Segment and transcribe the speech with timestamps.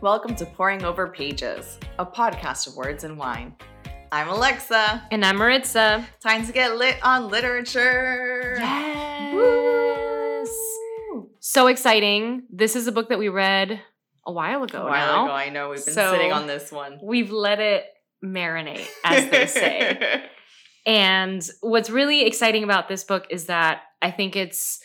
[0.00, 3.54] Welcome to Pouring Over Pages, a podcast of words and wine.
[4.12, 5.02] I'm Alexa.
[5.10, 6.06] And I'm Maritza.
[6.22, 8.56] Time to get lit on literature.
[8.58, 9.34] Yes.
[11.12, 11.30] Woo.
[11.40, 12.44] So exciting.
[12.50, 13.80] This is a book that we read
[14.24, 14.82] a while ago.
[14.82, 15.24] A while now.
[15.24, 17.00] ago, I know we've been So- sitting on this one.
[17.02, 17.84] We've let it
[18.24, 20.24] marinate, as they say.
[20.86, 24.80] and what's really exciting about this book is that I think it's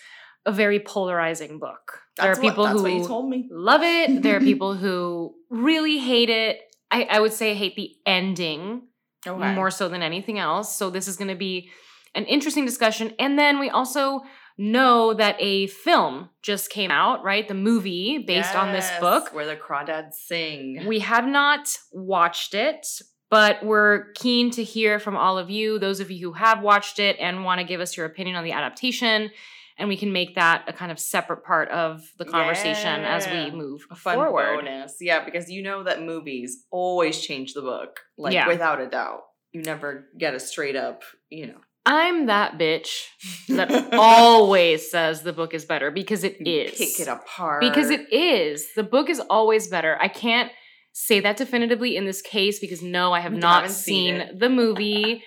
[0.46, 2.00] a very polarizing book.
[2.18, 3.48] That's there are people what, who what you told me.
[3.52, 4.22] love it.
[4.22, 6.60] There are people who really hate it.
[6.92, 8.84] I, I would say hate the ending
[9.26, 9.54] Okay.
[9.56, 10.76] more so than anything else.
[10.76, 11.70] So this is going to be
[12.14, 13.14] an interesting discussion.
[13.18, 14.22] And then we also
[14.58, 17.48] know that a film just came out, right?
[17.48, 19.34] The movie based on this book.
[19.34, 20.84] Where the crawdads sing.
[20.86, 22.86] We have not watched it,
[23.30, 27.00] but we're keen to hear from all of you, those of you who have watched
[27.00, 29.32] it and want to give us your opinion on the adaptation.
[29.78, 33.52] And we can make that a kind of separate part of the conversation as we
[33.58, 34.58] move a fun forward.
[34.66, 34.98] bonus.
[35.02, 38.00] Yeah, because you know that movies always change the book.
[38.18, 38.48] Like Yeah.
[38.48, 39.22] without a doubt.
[39.52, 41.58] You never get a straight up, you know.
[41.86, 43.06] I'm that bitch
[43.50, 46.78] that always says the book is better because it you is.
[46.78, 47.62] Pick it apart.
[47.62, 48.74] Because it is.
[48.76, 49.98] The book is always better.
[50.00, 50.52] I can't
[50.94, 54.50] say that definitively in this case because no, I have You not seen seen the
[54.50, 55.24] movie.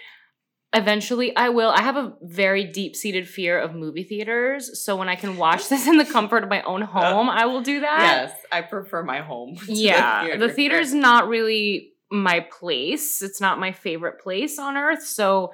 [0.73, 1.71] Eventually, I will.
[1.71, 4.83] I have a very deep seated fear of movie theaters.
[4.83, 7.47] So when I can watch this in the comfort of my own uh, home, I
[7.47, 8.29] will do that.
[8.31, 9.57] Yes, I prefer my home.
[9.67, 10.25] Yeah.
[10.25, 10.53] The theater.
[10.53, 13.23] theater's not really my place.
[13.23, 15.03] It's not my favorite place on earth.
[15.05, 15.53] So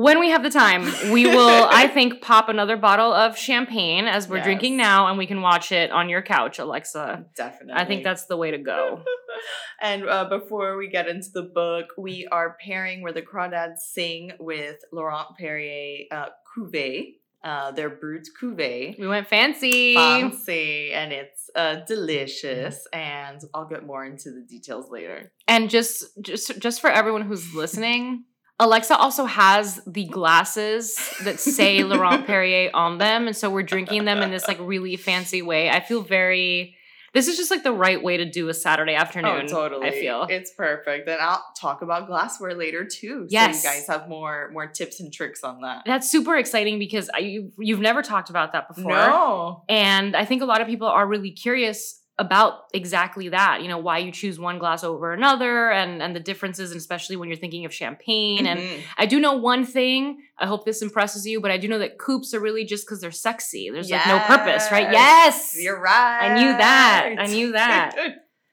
[0.00, 4.28] when we have the time, we will, I think, pop another bottle of champagne as
[4.28, 4.46] we're Yes.
[4.46, 7.26] drinking now, and we can watch it on your couch, Alexa.
[7.36, 7.74] Definitely.
[7.82, 9.02] I think that's the way to go.
[9.82, 14.32] and uh, before we get into the book, we are pairing where the crawdads sing
[14.40, 17.16] with Laurent Perrier uh, Cuvée.
[17.42, 18.98] Uh, their Brut Cuvée.
[18.98, 19.94] We went fancy.
[19.94, 25.32] Fancy and it's uh, delicious, and I'll get more into the details later.
[25.48, 28.24] And just just just for everyone who's listening,
[28.60, 30.94] Alexa also has the glasses
[31.24, 34.96] that say Laurent Perrier on them, and so we're drinking them in this like really
[34.96, 35.70] fancy way.
[35.70, 36.76] I feel very.
[37.12, 39.46] This is just like the right way to do a Saturday oh, afternoon.
[39.46, 39.88] Oh, totally.
[39.88, 40.26] I feel.
[40.28, 43.26] it's perfect, and I'll talk about glassware later too.
[43.30, 43.62] Yes.
[43.62, 45.84] so you guys have more more tips and tricks on that.
[45.86, 48.92] That's super exciting because uh, I, you, you've never talked about that before.
[48.92, 53.68] No, And I think a lot of people are really curious about exactly that, you
[53.68, 57.28] know, why you choose one glass over another and and the differences, and especially when
[57.30, 58.46] you're thinking of champagne.
[58.46, 58.80] And Mhm.
[58.98, 60.22] I do know one thing.
[60.38, 63.00] I hope this impresses you, but I do know that coupes are really just because
[63.00, 63.70] they're sexy.
[63.70, 64.92] There's like no purpose, right?
[64.92, 65.56] Yes.
[65.58, 66.30] you're right.
[66.30, 67.16] I knew that.
[67.18, 67.96] I knew that.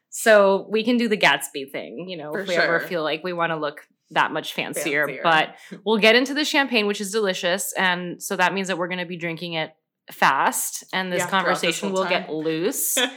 [0.09, 3.23] So we can do the Gatsby thing, you know, For if we ever feel like
[3.23, 5.06] we want to look that much fancier.
[5.06, 5.22] Fancier.
[5.23, 7.73] But we'll get into the champagne, which is delicious.
[7.73, 9.72] And so that means that we're going to be drinking it
[10.12, 12.97] fast and this Yeah, this conversation whole will get loose.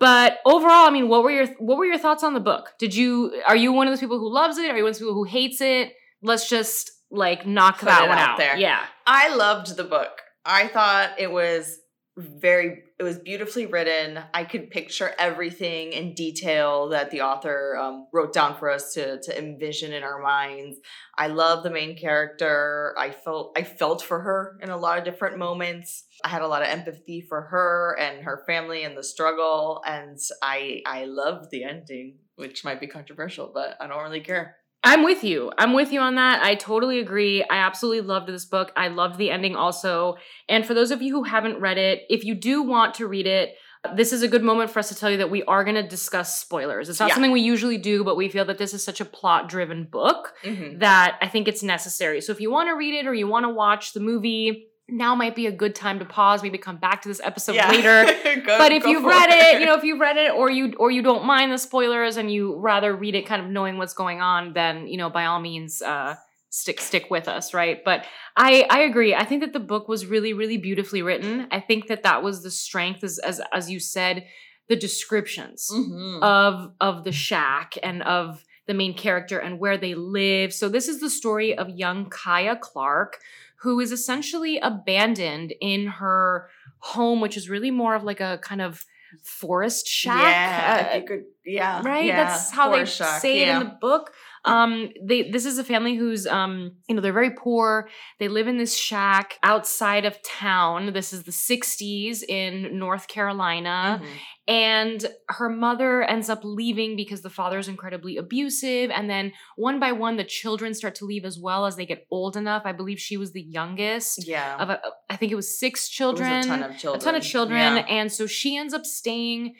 [0.00, 2.72] But overall, I mean, what were your what were your thoughts on the book?
[2.78, 4.70] Did you are you one of those people who loves it?
[4.70, 5.92] Are you one of those people who hates it?
[6.22, 8.38] Let's just like knock Put that one out out.
[8.38, 8.56] there.
[8.56, 8.80] Yeah.
[9.08, 10.20] I loved the book.
[10.44, 11.78] I thought it was
[12.18, 14.18] very it was beautifully written.
[14.34, 19.20] I could picture everything in detail that the author um, wrote down for us to
[19.20, 20.78] to envision in our minds.
[21.16, 22.94] I love the main character.
[22.98, 26.04] I felt I felt for her in a lot of different moments.
[26.24, 30.18] I had a lot of empathy for her and her family and the struggle and
[30.42, 34.56] I I loved the ending, which might be controversial, but I don't really care.
[34.84, 35.50] I'm with you.
[35.58, 36.42] I'm with you on that.
[36.42, 37.42] I totally agree.
[37.42, 38.72] I absolutely loved this book.
[38.76, 40.16] I loved the ending also.
[40.48, 43.26] And for those of you who haven't read it, if you do want to read
[43.26, 43.54] it,
[43.96, 45.86] this is a good moment for us to tell you that we are going to
[45.86, 46.88] discuss spoilers.
[46.88, 47.14] It's not Yeah.
[47.14, 50.34] something we usually do, but we feel that this is such a plot driven book
[50.44, 50.80] Mhm.
[50.80, 52.20] that I think it's necessary.
[52.20, 55.14] So if you want to read it or you want to watch the movie, now
[55.14, 57.70] might be a good time to pause, maybe come back to this episode Yeah.
[57.70, 58.04] later.
[58.46, 60.90] Go- but if you've read it, you know, if you've read it or you or
[60.90, 64.20] you don't mind the spoilers and you rather read it kind of knowing what's going
[64.20, 66.14] on, then, you know, by all means uh
[66.50, 67.84] stick stick with us, right?
[67.84, 69.14] But I I agree.
[69.14, 71.46] I think that the book was really really beautifully written.
[71.50, 74.26] I think that that was the strength as as as you said,
[74.68, 76.22] the descriptions Mhm.
[76.22, 80.52] of of the shack and of the main character and where they live.
[80.52, 83.18] So this is the story of young Kya Clark
[83.62, 86.48] who is essentially abandoned in her
[86.80, 88.84] home which is really more of like a kind of
[89.22, 90.20] forest shack.
[90.20, 93.60] Yeah, uh, you could, yeah, right yeah, that's how they shack, say it yeah.
[93.60, 94.12] in the book
[94.44, 97.88] um they this is a family who's um you know they're very poor.
[98.18, 100.92] They live in this shack outside of town.
[100.92, 104.00] This is the 60s in north carolina.
[104.02, 104.06] Mhm.
[104.48, 108.90] and her mother ends up leaving because the father is incredibly abusive.
[108.90, 112.06] And then one by one the children start to leave as well as they get
[112.10, 112.62] old enough.
[112.64, 114.80] I believe she was the youngest yeah, of a,
[115.10, 117.22] i think it was six It was children a ton of children, a ton of
[117.22, 117.76] children.
[117.76, 117.84] Yeah.
[117.98, 119.54] and so she ends up staying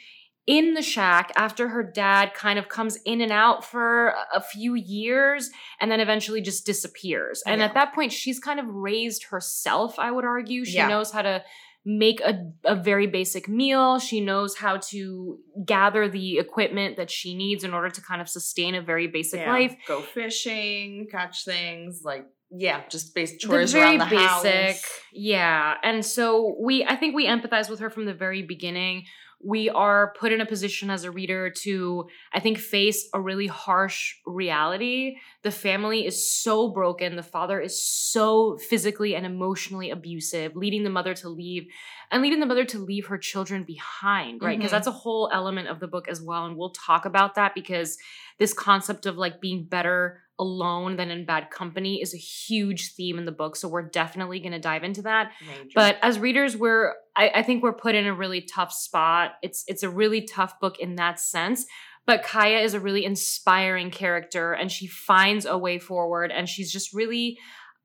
[0.49, 4.75] in the shack after her dad kind of comes in and out for a few
[4.75, 7.43] years and then eventually just disappears.
[7.47, 10.65] And at that point, she's kind of raised herself, I would argue.
[10.65, 10.89] She Yeah.
[10.89, 11.45] knows how to
[11.85, 13.99] make a, a very basic meal.
[13.99, 18.29] She knows how to gather the equipment that she needs in order to kind of
[18.29, 19.53] sustain a very basic Yeah.
[19.53, 19.77] life.
[19.87, 24.77] Go fishing, catch things, like yeah, just basic The chores very around the basic.
[24.77, 24.91] house.
[25.13, 25.75] Yeah.
[25.83, 29.05] And so we I think we empathize with her from the very beginning.
[29.45, 33.47] We are put in a position as a reader to, I think, face a really
[33.47, 35.17] harsh reality.
[35.43, 37.15] The family is so broken.
[37.15, 41.67] The father is so physically and emotionally abusive, leading the mother to leave
[42.11, 44.59] and leading the mother to leave her children behind, right?
[44.59, 44.75] Because Mhm.
[44.77, 46.47] that's a whole element of the book as well.
[46.47, 47.97] And we'll talk about that because
[48.39, 53.19] this concept of like being better alone than in bad company is a huge theme
[53.19, 53.57] in the book.
[53.57, 55.33] So we're definitely going to dive into that.
[55.47, 55.71] Major.
[55.75, 59.33] But as readers, we're I, I think we're put in a really tough spot.
[59.43, 61.67] It's it's a really tough book in that sense.
[62.07, 66.73] But Kya is a really inspiring character and she finds a way forward and she's
[66.73, 67.39] just really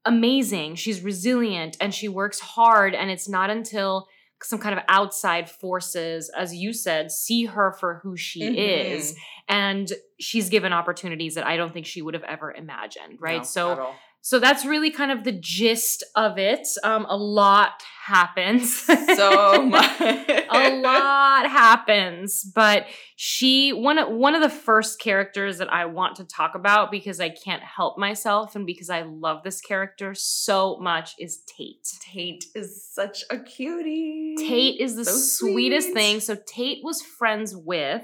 [0.05, 0.75] amazing.
[0.75, 2.95] She's resilient and she works hard.
[2.95, 4.07] And it's not until
[4.43, 8.55] some kind of outside forces, as you said, see her for who she Mhm.
[8.57, 9.15] is.
[9.47, 13.37] And she's given opportunities that I don't think she would have ever imagined, right?
[13.37, 13.93] No, so.
[14.25, 16.65] So that's really kind of the gist of it.
[16.81, 18.73] Um, a lot happens.
[18.79, 19.99] so much.
[20.01, 22.85] a lot happens, but
[23.17, 27.19] she one of one of the first characters that I want to talk about because
[27.19, 31.85] I can't help myself and because I love this character so much is Tate.
[32.01, 34.35] Tate is such a cutie.
[34.37, 35.93] Tate is the So sweetest sweet.
[35.95, 36.19] thing.
[36.21, 38.03] So Tate was friends with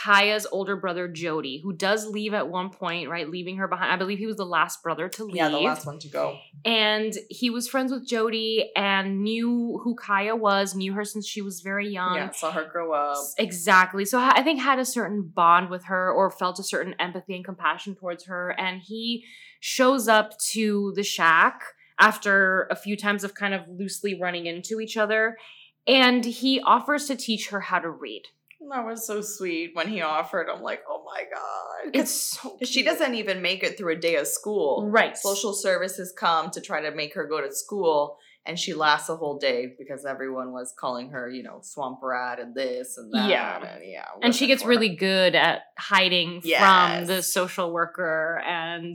[0.00, 3.28] Kya's older brother Jody, who does leave at one point, right?
[3.28, 3.92] Leaving her behind.
[3.92, 5.36] I believe he was the last brother to leave.
[5.36, 6.38] Yeah, the last one to go.
[6.64, 11.42] And he was friends with Jody and knew who Kya was, knew her since she
[11.42, 12.14] was very young.
[12.14, 13.18] yeah, saw her grow up.
[13.38, 14.04] Exactly.
[14.04, 17.36] So I I think had a certain bond with her or felt a certain empathy
[17.36, 18.50] and compassion towards her.
[18.58, 19.24] And he
[19.60, 21.62] shows up to the shack
[21.98, 25.36] after a few times of kind of loosely running into each other.
[25.86, 28.22] And he offers to teach her how to read.
[28.70, 30.48] That was so sweet when he offered.
[30.48, 31.94] I'm like, oh my god.
[31.94, 34.88] It's so 'Cause she doesn't even make it through a day of school.
[34.88, 35.16] Right.
[35.16, 39.16] Social services come to try to make her go to school, and she lasts a
[39.16, 43.28] whole day because everyone was calling her, you know, swamp rat and this and that.
[43.28, 43.56] Yeah.
[43.64, 44.06] and yeah.
[44.22, 48.94] and she gets really good at hiding from the social worker and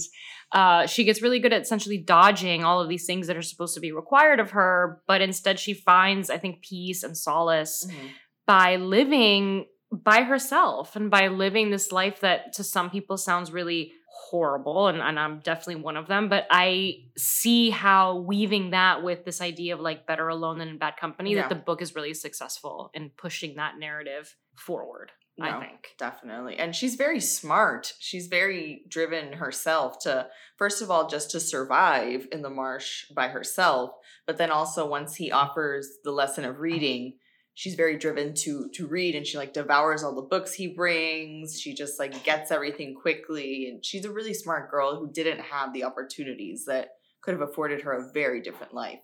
[0.52, 3.74] uh, she gets really good at essentially dodging all of these things that are supposed
[3.76, 7.98] to be required of her but instead she finds i think peace and solace her.
[8.46, 13.94] By living by herself and by living this life that to some people sounds really
[14.30, 19.24] horrible and, and i'm definitely one of them but i see how weaving that with
[19.26, 21.42] this idea of like better alone than in bad company Yeah.
[21.42, 26.56] that the book is really successful in pushing that narrative forward No, i think Definitely.
[26.58, 27.94] And she's very smart.
[28.00, 30.28] She's very driven herself to,
[30.58, 33.92] first of all, just to survive in the marsh by herself.
[34.28, 37.18] But then also, once he offers the lesson of reading,
[37.56, 41.60] she's very driven to to read and she like devours all the books he brings
[41.60, 45.74] she just like gets everything quickly and she's a really smart girl who didn't have
[45.74, 46.90] the opportunities that
[47.22, 49.00] could have afforded her a very different life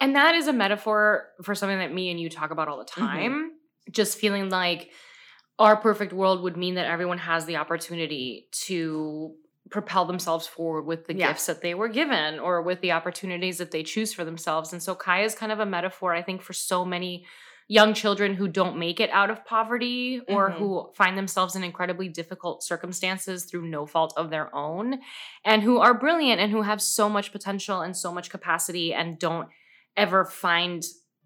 [0.00, 2.84] And that is a metaphor for something that me and you talk about all the
[2.84, 3.06] Mm-hmm.
[3.06, 3.50] time.
[3.90, 4.90] Just feeling like
[5.58, 9.34] our perfect world would mean that everyone has the opportunity to
[9.70, 11.28] propel themselves forward with the Yeah.
[11.28, 14.72] gifts that they were given or with the opportunities that they choose for themselves.
[14.72, 17.24] And so Kya is kind of a metaphor, I think, for so many
[17.68, 20.58] young children who don't make it out of poverty or Mhm.
[20.58, 25.00] who find themselves in incredibly difficult circumstances through no fault of their own
[25.44, 29.18] and who are brilliant and who have so much potential and so much capacity and
[29.18, 29.48] don't
[29.96, 30.84] ever find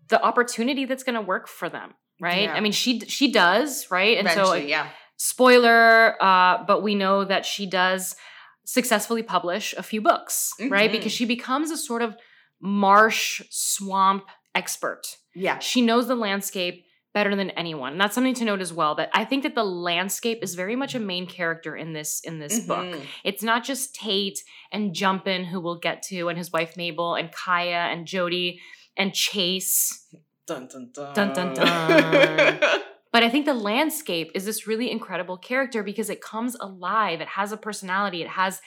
[0.09, 2.55] the opportunity that's going to work for them right Yeah.
[2.55, 7.45] i mean she she does right and so yeah spoiler uh but we know that
[7.47, 8.17] she does
[8.65, 10.93] successfully publish a few books right Mhm.
[10.93, 12.17] because she becomes a sort of
[12.61, 18.45] marsh swamp expert yeah she knows the landscape better than anyone and that's something to
[18.45, 21.75] note as well but i think that the landscape is very much a main character
[21.77, 23.03] in this in this book Mhm.
[23.25, 24.39] it's not just tate
[24.73, 28.61] and jumpin who we'll get to and his wife mabel and kya and jody
[28.97, 30.07] and chase
[30.47, 32.61] dun dun dun Dun, dun, dun.
[33.13, 37.29] but i think the landscape is this really incredible character because it comes alive it
[37.29, 38.61] has a personality it has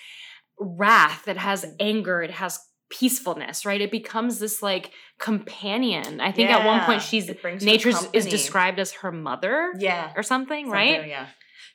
[0.60, 2.60] wrath it has anger it has
[2.94, 7.64] peacefulness right it becomes this like companion i think at one point she's it brings
[7.64, 11.28] her nature's is described as her mother yeah or something, Something, right Yeah.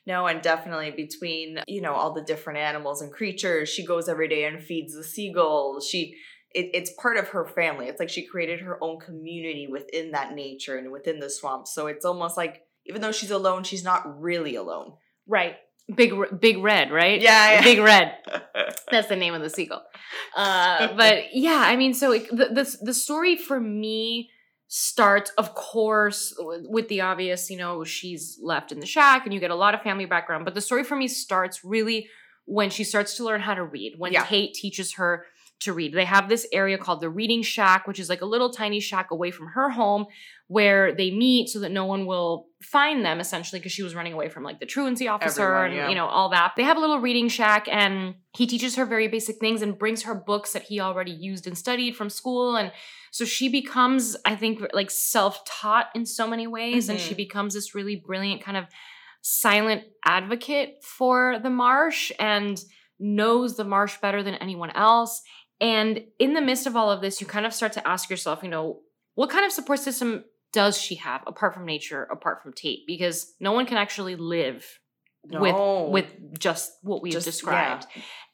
[0.05, 4.27] No, and definitely between, you know, all the different animals and creatures, she goes every
[4.27, 5.87] day and feeds the seagulls.
[5.87, 6.15] She
[6.51, 7.87] it, it's part of her family.
[7.87, 11.67] It's like she created her own community within that nature and within the swamp.
[11.67, 14.93] So it's almost like even though she's alone, she's not really alone.
[15.27, 15.57] Right.
[15.95, 17.21] Big Big Red, right?
[17.21, 17.63] Yeah, yeah.
[17.63, 18.15] Big Red.
[18.91, 19.83] That's the name of the seagull.
[20.35, 24.29] Uh, but yeah, I mean, so it, the, the the story for me
[24.67, 27.49] starts, of course, with the obvious.
[27.49, 30.45] You know, she's left in the shack, and you get a lot of family background.
[30.45, 32.07] But the story for me starts really
[32.45, 33.95] when she starts to learn how to read.
[33.97, 34.23] When Yeah.
[34.25, 35.25] Tate teaches her
[35.61, 35.93] to read.
[35.93, 39.11] They have this area called the Reading Shack, which is like a little tiny shack
[39.11, 40.05] away from her home
[40.47, 44.13] where they meet so that no one will find them essentially because she was running
[44.13, 45.89] away from like the truancy officer Everyone, and yeah.
[45.89, 46.53] you know all that.
[46.57, 50.03] They have a little reading shack and he teaches her very basic things and brings
[50.03, 52.71] her books that he already used and studied from school and
[53.11, 57.17] so she becomes I think like self-taught in so many ways and she Mhm.
[57.17, 58.65] becomes this really brilliant kind of
[59.21, 62.59] silent advocate for the marsh and
[62.99, 65.21] knows the marsh better than anyone else
[65.61, 68.41] and in the midst of all of this, you kind of start to ask yourself,
[68.43, 68.79] you know,
[69.15, 70.23] what kind of support system
[70.53, 72.87] does she have apart from nature, apart from Tate?
[72.87, 74.65] Because no one can actually live
[75.25, 75.41] No.
[75.41, 77.85] with with just what we've Just- described.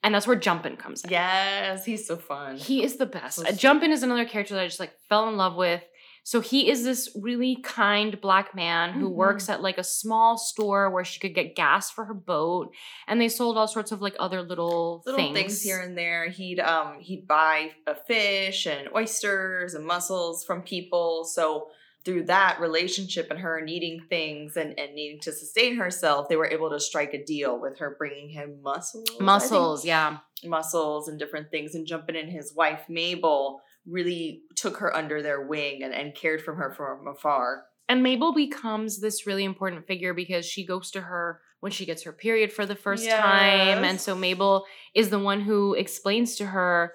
[0.04, 1.10] And that's where Jumpin comes in.
[1.10, 2.58] Yes, he's so fun.
[2.58, 3.38] He is the best.
[3.38, 3.52] So Uh.
[3.54, 5.84] Jumpin is another character that I just like fell in love with.
[6.28, 9.14] So he is this really kind black man who Mhm.
[9.14, 12.74] works at like a small store where she could get gas for her boat,
[13.08, 15.38] and they sold all sorts of like other little, little things.
[15.38, 15.62] things.
[15.62, 16.28] here and there.
[16.30, 21.26] He'd um he'd buy a fish and oysters and mussels from people.
[21.26, 21.68] So
[22.04, 26.48] through that relationship and her needing things and, and needing to sustain herself, they were
[26.48, 29.10] able to strike a deal with her bringing him mussels.
[29.20, 30.18] Muscles, yeah.
[30.44, 35.42] mussels and different things and Jumpin in his wife Mabel really took her under their
[35.42, 37.66] wing and, and cared for her from afar.
[37.88, 42.04] And Mabel becomes this really important figure because she goes to her when she gets
[42.04, 43.84] her period for the first time.
[43.84, 44.66] And so Mabel
[44.96, 46.94] is the one who explains to her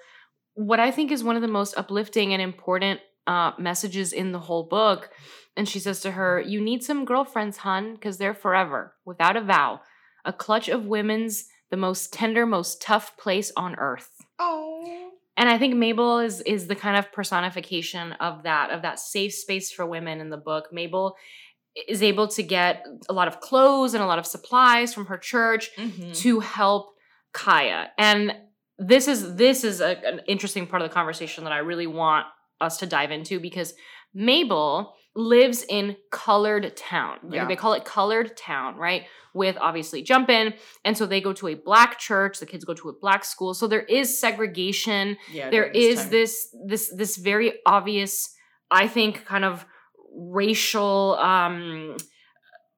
[0.53, 4.39] what I think is one of the most uplifting and important uh, messages in the
[4.39, 5.09] whole book.
[5.55, 9.41] And she says to her, You need some girlfriends, hun, because they're forever, without a
[9.41, 9.81] vow.
[10.25, 14.09] A clutch of women's the most tender, most tough place on earth.
[14.37, 14.70] Oh.
[15.37, 19.33] And I think Mabel is is the kind of personification of that of that safe
[19.33, 20.67] space for women in the book.
[20.71, 21.15] Mabel
[21.87, 25.17] is able to get a lot of clothes and a lot of supplies from her
[25.17, 26.11] church Mm-hmm.
[26.13, 26.89] to help
[27.33, 27.87] Kya.
[27.97, 28.33] And
[28.77, 32.25] this is this is a, an interesting part of the conversation that I really want
[32.59, 33.73] us to dive into because
[34.13, 37.17] Mabel lives in colored town.
[37.23, 37.45] Like, Yeah.
[37.45, 39.03] They call it colored town, right?
[39.33, 40.53] With obviously Jumpin.
[40.85, 43.53] And so they go to a black church, the kids go to a black school.
[43.53, 45.49] So there is segregation Yeah.
[45.49, 46.09] there this is time.
[46.11, 48.33] this this this very obvious
[48.71, 49.65] i think kind of
[50.15, 51.97] racial um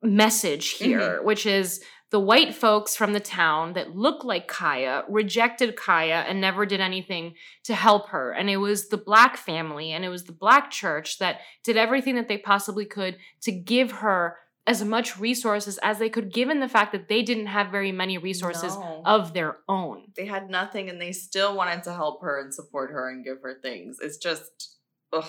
[0.01, 0.85] message Mm-hmm.
[0.85, 1.81] here which is
[2.13, 6.79] the white folks from the town that looked like Kya rejected Kya and never did
[6.79, 8.31] anything to help her.
[8.31, 12.13] And it was the black family and it was the black church that did everything
[12.15, 16.69] that they possibly could to give her as much resources as they could, given the
[16.69, 19.01] fact that they didn't have very many resources No.
[19.05, 20.03] of their own.
[20.15, 23.41] they had nothing and they still wanted to help her and support her and give
[23.41, 23.97] her things.
[24.01, 24.75] It's just
[25.11, 25.25] ugh.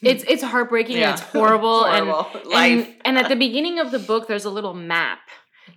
[0.00, 1.10] It's it's heartbreaking Yeah.
[1.10, 2.40] and it's horrible, and Horrible.
[2.52, 2.96] And, life.
[3.04, 5.18] and at the beginning of the book, there's a little map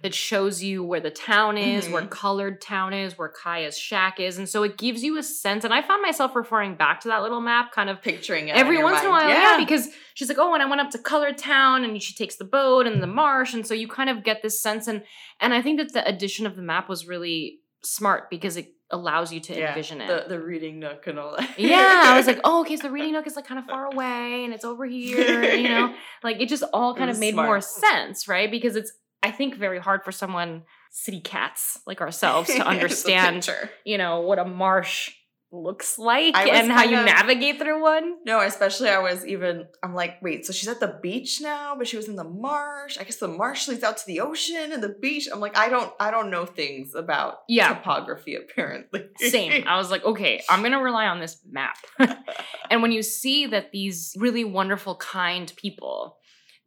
[0.01, 2.09] that shows you where the town is, where Mhm.
[2.09, 4.37] colored town is, where Kya's shack is.
[4.37, 5.63] And so it gives you a sense.
[5.63, 8.77] And I found myself referring back to that little map kind of picturing it every
[8.77, 9.29] in once in a while.
[9.29, 9.57] Yeah.
[9.59, 12.45] because she's like, oh, and I went up to colored town and she takes the
[12.45, 13.53] boat and the marsh.
[13.53, 14.87] And so you kind of get this sense.
[14.87, 15.03] And
[15.39, 19.33] and I think that the addition of the map was really smart because it allows
[19.33, 20.07] you to Yeah, envision it.
[20.07, 21.57] The the reading nook and all that.
[21.59, 23.85] Yeah, I was like, oh, okay, so the reading nook is like kind of far
[23.91, 25.93] away and it's over here, you know?
[26.23, 27.47] Like it just all It kind of made smart.
[27.47, 28.49] more sense, right?
[28.49, 33.49] Because it's, I think, very hard for someone, city cats like ourselves, to understand,
[33.85, 35.11] you know, what a marsh
[35.55, 38.15] looks like and how you kinda- navigate through one.
[38.25, 41.87] No, especially I was even I'm like, wait, so she's at the beach now, but
[41.87, 42.97] she was in the marsh.
[42.99, 45.27] I guess the marsh leads out to the ocean and the beach.
[45.31, 47.67] I'm like, I don't I don't know things about Yeah.
[47.75, 49.05] topography apparently.
[49.19, 49.63] Same.
[49.67, 51.77] I was like, okay, I'm going to rely on this map.
[52.71, 56.17] and when you see that these really wonderful, kind people,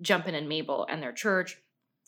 [0.01, 1.57] Jumpin and Mabel and their church,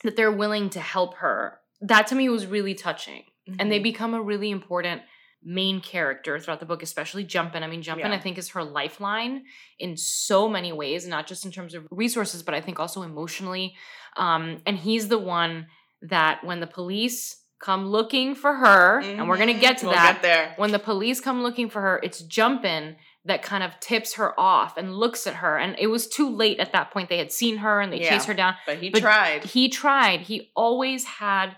[0.05, 3.25] that they're willing to help her, that to me was really touching.
[3.59, 3.85] and they Mhm.
[3.85, 5.01] become a really important
[5.43, 7.63] main character throughout the book, especially Jumpin.
[7.63, 8.13] I mean, Jumpin, Yeah.
[8.15, 9.47] I think, is her lifeline
[9.79, 13.75] in so many ways, not just in terms of resources, but I think also emotionally.
[14.19, 15.69] Um, and he's the one
[16.03, 19.61] that when the police come looking for her, and we're gonna Mhm.
[19.61, 20.53] get to We'll that, Get there.
[20.59, 22.97] when the police come looking for her, it's Jumpin
[23.29, 25.57] that kind of tips her off and looks at her.
[25.57, 27.09] And it was too late at that point.
[27.09, 28.11] They had seen her and they Yeah.
[28.11, 29.45] chased her down But he But tried.
[29.45, 30.23] he tried.
[30.23, 31.57] He always had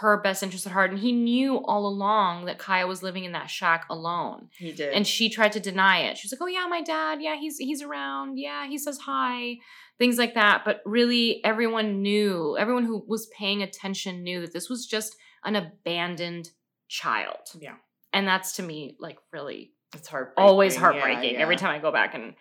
[0.00, 0.90] her best interest at heart.
[0.90, 4.48] And he knew all along that Kya was living in that shack alone.
[4.58, 4.92] He did.
[4.94, 6.16] And she tried to deny it.
[6.16, 8.38] She was like, Oh yeah, my dad, yeah, he's he's around.
[8.38, 9.56] Yeah, he says hi.
[9.98, 10.64] things like that.
[10.64, 15.54] But really, everyone knew, everyone who was paying attention knew that this was just an
[15.56, 16.48] abandoned
[16.88, 17.36] child.
[17.60, 17.74] Yeah.
[18.14, 20.42] And that's to me like really It's heartbreaking.
[20.44, 22.34] always yeah, heartbreaking every time I go back and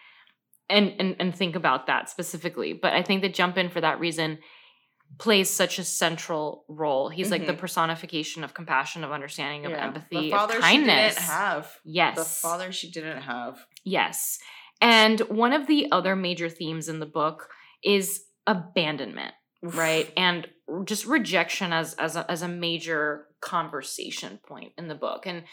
[0.70, 2.74] and and and think about that specifically.
[2.74, 4.40] But I think the Jumpin for that reason
[5.18, 7.10] plays such a central role.
[7.10, 7.58] He's like the Mhm.
[7.58, 9.86] personification of compassion, of understanding, of Yeah.
[9.88, 11.16] empathy, the father of kindness.
[11.16, 11.80] she didn't have.
[11.84, 12.16] yes.
[12.16, 13.66] The father she didn't have.
[13.84, 14.38] Yes.
[14.82, 17.50] And one of the other major themes in the book
[17.84, 19.34] is abandonment,
[19.66, 19.76] Oof.
[19.76, 20.14] right?
[20.16, 20.48] And
[20.86, 25.26] just rejection as as a, as a major conversation point in the book.
[25.26, 25.44] And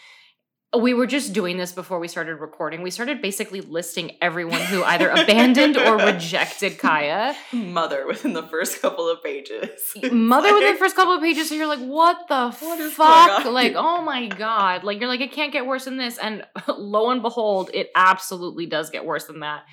[0.77, 2.81] we were just doing this before we started recording.
[2.81, 7.35] We started basically listing everyone who either abandoned or rejected Kya.
[7.53, 9.69] Mother within the first couple of pages.
[10.11, 13.45] Mother within the first couple of pages, so you're like, what the What fuck?
[13.45, 14.83] Like, oh my god.
[14.83, 16.17] Like you're like, it can't get worse than this.
[16.17, 19.63] And lo and behold, it absolutely does get worse than that.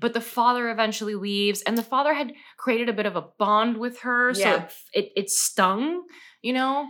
[0.00, 3.76] But the father eventually leaves, and the father had created a bit of a bond
[3.76, 6.02] with her, so it, it it stung,
[6.40, 6.88] you know,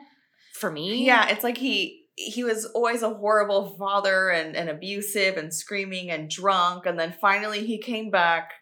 [0.55, 1.05] for me.
[1.05, 6.11] Yeah, it's like he he was always a horrible father and, and abusive and screaming
[6.11, 8.52] and drunk, and then finally he came back,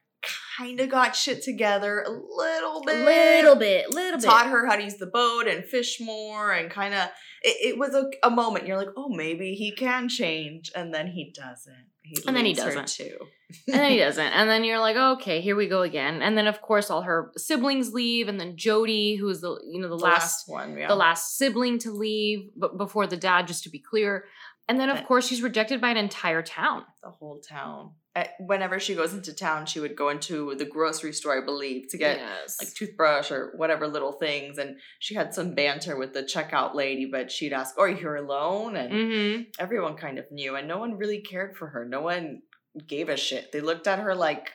[0.57, 4.25] kind of got shit together a little a bit, little bit, little bit.
[4.25, 7.09] taught her how to use the boat and fish more, and kind of
[7.43, 8.67] it, it was a, a moment.
[8.67, 11.90] You're like, oh, maybe he can change, and then he doesn't.
[12.03, 12.89] He And then he doesn't.
[12.89, 13.17] too.
[13.69, 14.25] and then he doesn't.
[14.25, 16.23] And then you're like, okay, here we go again.
[16.23, 19.81] And then of course all her siblings leave, and then Jody, who is the you
[19.81, 20.89] know the, The last one, yeah.
[20.89, 24.25] the last sibling to leave, but before the dad, just to be clear.
[24.71, 26.85] And then, of But- course, she's rejected by an entire town.
[27.03, 27.95] the whole town.
[28.39, 31.99] Whenever she goes into town, she would go into the grocery store, I believe, to
[31.99, 32.57] get yes.
[32.61, 34.59] like toothbrush or whatever little things.
[34.59, 38.15] And she had some banter with the checkout lady, but she'd ask, "Are you here
[38.17, 41.85] alone?" And hmm everyone kind of knew, and no one really cared for her.
[41.85, 42.43] No one
[42.87, 43.51] gave a shit.
[43.53, 44.53] They looked at her like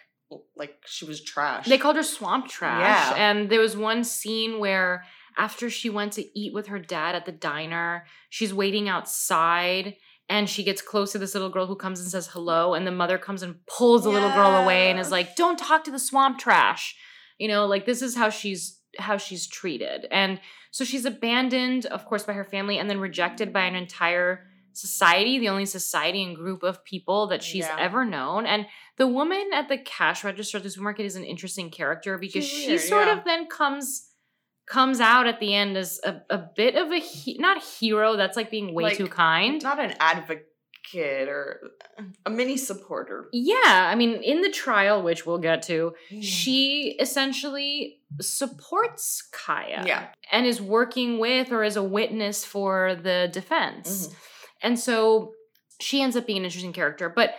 [0.56, 1.66] like she was trash.
[1.66, 2.82] They called her swamp trash.
[2.82, 3.30] Yeah.
[3.32, 5.04] And there was one scene where
[5.38, 9.96] after she went to eat with her dad at the diner, she's waiting outside
[10.28, 12.74] and she gets close to this little girl who comes and says hello.
[12.74, 15.84] And the mother comes and pulls the little girl away and is like, don't talk
[15.84, 16.96] to the swamp trash.
[17.38, 20.08] You know, like this is how she's how she's treated.
[20.10, 20.40] And
[20.72, 25.40] so she's abandoned, of course, by her family and then rejected by an entire society,
[25.40, 27.76] the only society and group of people that she's Yeah.
[27.80, 28.46] ever known.
[28.46, 28.66] And
[28.98, 32.62] the woman at the cash register at the supermarket is an interesting character because She's
[32.64, 33.18] she weird, sort yeah.
[33.18, 34.10] of then comes
[34.68, 38.36] comes out at the end as a, a bit of a he- not hero that's
[38.36, 40.46] like being way Like, too kind not an advocate
[41.28, 41.62] or
[42.26, 43.28] a mini supporter.
[43.34, 46.24] yeah i mean in the trial which we'll get to Mm.
[46.24, 50.08] she essentially supports kya yeah.
[50.32, 54.16] and is working with or is a witness for the defense Mhm.
[54.64, 55.34] and so
[55.82, 57.36] she ends up being an interesting character but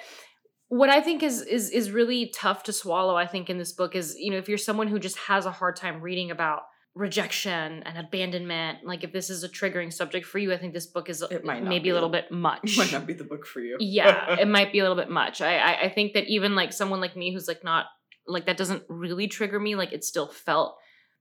[0.69, 3.95] what i think is is is really tough to swallow i think in this book
[3.95, 6.63] is you know if you're someone who just has a hard time reading about
[6.97, 10.87] rejection and abandonment like if this is a triggering subject for you i think this
[10.87, 13.61] book is It might maybe a little bit much Might not be the book for
[13.61, 13.77] you.
[13.79, 15.43] yeah it might be a little bit much.
[15.43, 17.85] I, I i think that even like someone like me who's like not
[18.27, 20.77] like that doesn't really trigger me like it still felt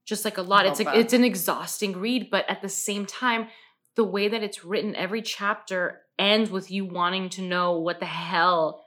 [0.06, 0.66] just like a lot.
[0.66, 0.98] It's like bad.
[0.98, 3.48] it's an exhausting read but at the same time
[3.96, 8.06] the way that it's written every chapter ends with you wanting to know what the
[8.06, 8.82] hell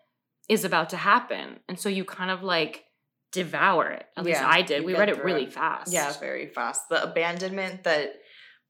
[0.50, 1.60] is about to happen.
[1.68, 2.84] And so you kind of like
[3.32, 5.54] devour it at least i did we read it really it.
[5.54, 6.90] fast Yeah, very fast.
[6.90, 8.14] The abandonment that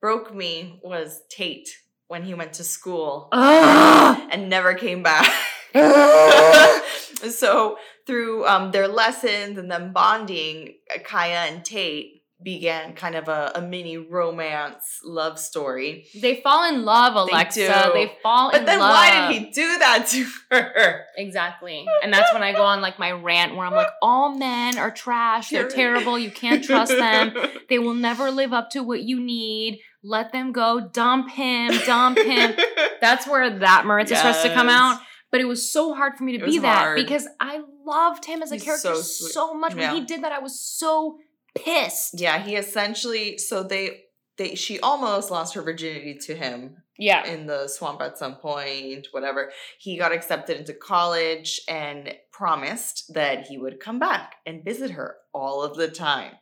[0.01, 1.69] broke me was Tate
[2.07, 5.29] when he went to school and never came back.
[7.29, 13.27] So through um, their lessons and them bonding, uh, Kya and Tate began kind of
[13.27, 16.05] a, a mini romance love story.
[16.15, 17.93] they fall in love They alexa do.
[17.93, 18.65] they, fall But in love.
[18.65, 21.05] But then why did he do that to her?
[21.17, 21.85] Exactly.
[22.01, 24.91] And that's when I go on like my rant where I'm like, all men are
[24.91, 25.49] trash.
[25.49, 26.17] They're terrible.
[26.17, 27.33] You can't trust them.
[27.69, 29.79] They will never live up to what you need.
[30.01, 30.89] Let them go.
[30.91, 31.71] Dump him.
[31.85, 32.55] Dump him.
[33.01, 34.99] That's where that Maritza starts to come out.
[35.31, 36.95] But it was so hard for me to It be that hard.
[36.95, 39.73] because I loved him as a He's character so so, much.
[39.75, 39.93] When Yeah.
[39.93, 41.19] he did that, I was so
[41.55, 42.19] pissed.
[42.19, 44.01] Yeah, he essentially so they
[44.37, 47.25] they she almost lost her virginity to him Yeah.
[47.27, 49.51] in the swamp at some point, whatever.
[49.79, 55.17] He got accepted into college and promised that he would come back and visit her
[55.33, 56.33] all of the time.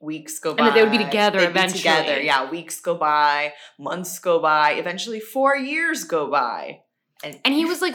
[0.00, 0.68] Weeks go by.
[0.68, 1.78] And they would be together they'd be eventually.
[1.80, 2.20] together.
[2.22, 6.80] Yeah, weeks go by, months go by, eventually four years go by.
[7.24, 7.94] And, And he was like,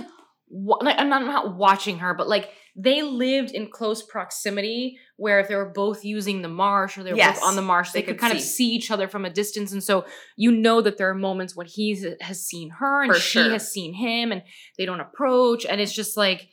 [0.54, 5.40] like I'm not, I'm not watching her, but like they lived in close proximity where
[5.40, 7.92] if they were both using the marsh or they were Yes, both on the marsh,
[7.92, 8.48] they, they could, could kind of see.
[8.48, 9.72] see each other from a distance.
[9.72, 10.06] And so
[10.38, 13.50] you know that there are moments when he has seen her and For she sure.
[13.52, 14.42] has seen him and
[14.78, 15.66] they don't approach.
[15.66, 16.48] And it's just like,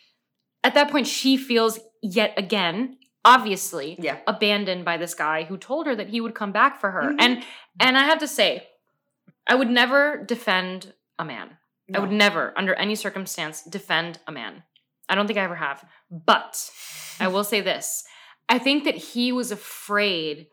[0.65, 4.19] at that point, she feels yet again obviously Yeah.
[4.27, 7.03] abandoned by this guy who told her that he would come back for her.
[7.13, 7.17] Mhm.
[7.19, 7.45] And
[7.81, 8.67] and I have to say,
[9.47, 11.57] I would never defend a man.
[11.95, 14.63] I would never, under any circumstance, defend a man.
[15.09, 15.85] I don't think I ever have.
[16.11, 16.71] But
[17.19, 18.05] I will say this
[18.49, 20.49] I think that he was afraid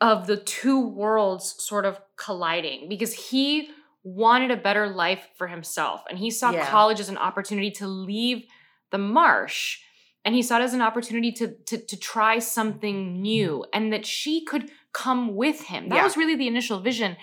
[0.00, 3.70] of the two worlds sort of colliding because he
[4.04, 6.02] wanted a better life for himself.
[6.10, 6.68] And he saw Yeah.
[6.68, 8.44] college as an opportunity to leave
[8.90, 9.78] the marsh.
[10.24, 14.04] And he saw it as an opportunity to, to, to try something new and that
[14.06, 15.88] she could come with him.
[15.88, 16.04] That Yeah.
[16.04, 17.16] was really the initial vision.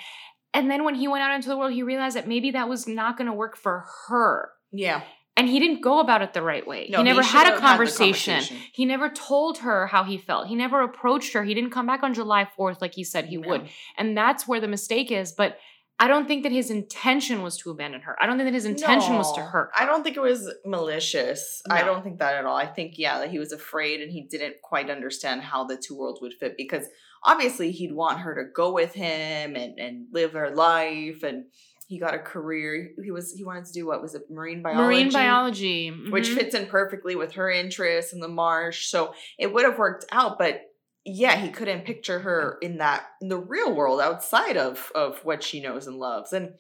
[0.53, 2.87] And then when he went out into the world, he realized that maybe that was
[2.87, 4.49] not going to work for her.
[4.71, 5.03] Yeah.
[5.37, 6.89] And he didn't go about it the right way.
[6.89, 8.33] No, he never he had a have had conversation.
[8.33, 8.57] conversation.
[8.73, 10.47] He never told her how he felt.
[10.47, 11.43] He never approached her.
[11.43, 13.69] He didn't come back on July 4th like he said he would.
[13.97, 15.31] And that's where the mistake is.
[15.31, 15.57] But
[16.01, 18.15] I don't think that his intention was to abandon her.
[18.21, 19.69] I don't think that his intention was to No, hurt.
[19.77, 21.61] I don't think it was malicious.
[21.69, 22.55] I don't think that at all.
[22.55, 25.97] I think yeah, that he was afraid and he didn't quite understand how the two
[25.97, 26.85] worlds would fit because
[27.23, 31.45] obviously he'd want her to go with him and and live her life and
[31.87, 32.91] he got a career.
[33.03, 34.85] He was he wanted to do what was it marine biology?
[34.85, 35.89] Marine biology.
[36.11, 36.35] which mhm.
[36.35, 38.85] fits in perfectly with her interests in the marsh.
[38.85, 40.61] So it would have worked out, but
[41.03, 45.43] yeah, he couldn't picture her in that in the real world outside of of what
[45.43, 46.31] she knows and loves.
[46.31, 46.51] And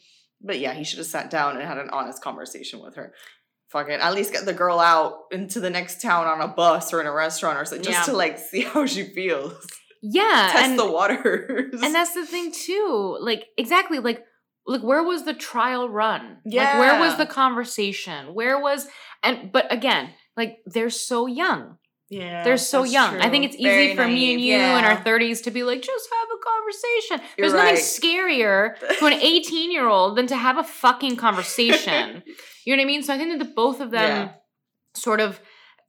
[0.41, 3.13] but yeah, he should have sat down and had an honest conversation with her.
[3.69, 3.99] Fuck it.
[3.99, 7.07] At least get the girl out into the next town on a bus or in
[7.07, 8.11] a restaurant or something, just Yeah.
[8.11, 9.53] to like see how she feels.
[10.01, 10.49] Yeah.
[10.51, 11.81] Test and, the waters.
[11.81, 13.17] and that's the thing too.
[13.21, 14.23] Like exactly like
[14.65, 16.37] like where was the trial run?
[16.45, 18.33] Like where was the conversation?
[18.33, 18.87] Where was
[19.23, 21.77] and but again, like they're so young.
[22.09, 23.19] yeah, They're so young.
[23.21, 25.63] I think it's easy Very for me and naive, you in our 30s to be
[25.63, 27.27] like, just have a conversation.
[27.37, 27.83] You're There's nothing right.
[27.83, 32.23] scarier to an 18 year old than to have a fucking conversation.
[32.65, 33.03] you know what I mean?
[33.03, 34.31] So I think that the both of them Yeah.
[34.95, 35.39] sort of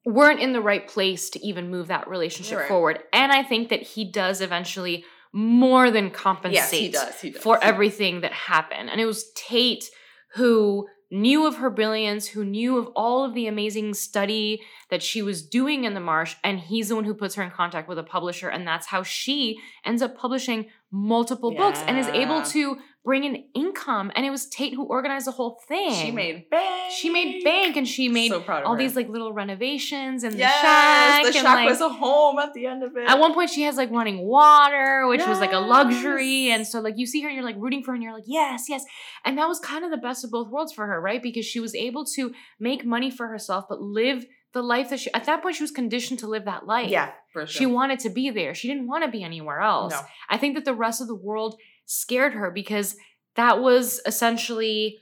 [0.05, 2.69] weren't in the right place to even move that relationship Right.
[2.69, 3.03] forward.
[3.13, 7.21] And I think that he does eventually more than compensate Yes, he does.
[7.21, 7.43] He does.
[7.43, 8.91] for everything that happened.
[8.91, 9.91] And it was Tate
[10.35, 15.23] who knew of her brilliance, who knew of all of the amazing study that she
[15.23, 16.37] was doing in the marsh.
[16.45, 18.49] And he's the one who puts her in contact with a publisher.
[18.49, 23.45] And that's how she ends up publishing multiple books and is able to bring in
[23.55, 24.13] income.
[24.15, 25.95] And it was Tate who organized the whole thing.
[25.95, 26.93] She made bank.
[26.93, 28.79] She made bank and she made So all her.
[28.79, 31.23] these like little renovations and yes, the shack.
[31.23, 33.09] the and, shack like, was a home at the end of it.
[33.09, 36.51] at one point, she has like running water, which was like a luxury.
[36.51, 38.25] And so, like, you see her and you're like rooting for her and you're like,
[38.27, 38.85] yes, yes.
[39.25, 41.23] And that was kind of the best of both worlds for her, right?
[41.23, 45.13] Because she was able to make money for herself, but live the life that she,
[45.15, 46.91] at that point, she was conditioned to live that life.
[46.91, 47.59] yeah, for sure.
[47.61, 48.53] She wanted to be there.
[48.53, 49.93] She didn't want to be anywhere else.
[49.93, 50.01] No.
[50.29, 51.57] I think that the rest of the world
[51.91, 52.97] scared her because
[53.37, 54.99] that was essentially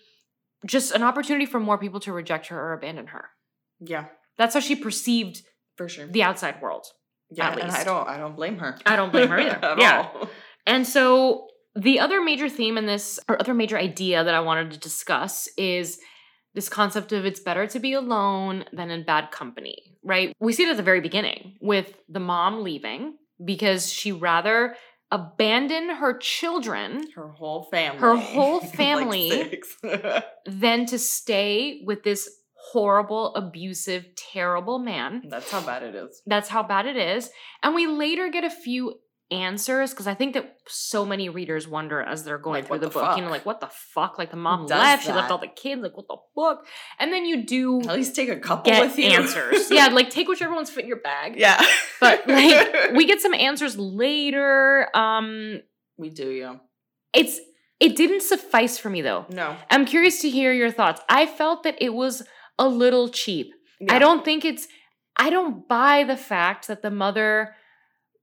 [0.67, 3.27] just an opportunity for more people to reject her or abandon her.
[3.81, 4.07] Yeah,
[4.39, 5.43] That's how she perceived
[5.77, 6.07] for sure.
[6.07, 6.87] the outside world.
[7.31, 8.77] yeah, at and I don't, I don't blame her.
[8.87, 9.65] I don't blame her either.
[9.65, 10.09] At Yeah.
[10.15, 10.29] all.
[10.67, 11.47] And so
[11.77, 15.49] the other major theme in this, or other major idea that I wanted to discuss
[15.57, 16.01] is
[16.55, 20.35] this concept of it's better to be alone than in bad company, right?
[20.41, 24.75] We see it at the very beginning with the mom leaving because she rather
[25.11, 27.99] abandon her children Her whole family.
[27.99, 29.31] Her whole family.
[29.31, 29.77] six.
[30.47, 32.29] than to stay with this
[32.73, 35.23] horrible, abusive, terrible man.
[35.29, 36.23] That's how bad it is.
[36.27, 37.31] That's how bad it is.
[37.63, 42.01] And we later get a few answers because I think that so many readers wonder
[42.01, 44.19] as they're going Like, through the, the book, you know, like what the fuck?
[44.19, 46.65] Like the mom does left, she left all the kids, like what the fuck?
[46.99, 49.11] And then you do At least take a couple get with you.
[49.11, 49.71] answers.
[49.71, 51.35] yeah, like take whichever ones fit in your bag.
[51.37, 51.63] yeah.
[52.01, 54.89] But like we get some answers later.
[54.97, 55.61] Um
[55.99, 56.57] we do, yeah.
[57.13, 57.39] it's
[57.81, 59.27] it didn't suffice for me though.
[59.31, 61.01] No, I'm curious to hear your thoughts.
[61.09, 62.23] I felt that it was
[62.59, 63.53] a little cheap.
[63.89, 64.67] I don't think it's
[65.17, 67.55] I don't buy the fact that the mother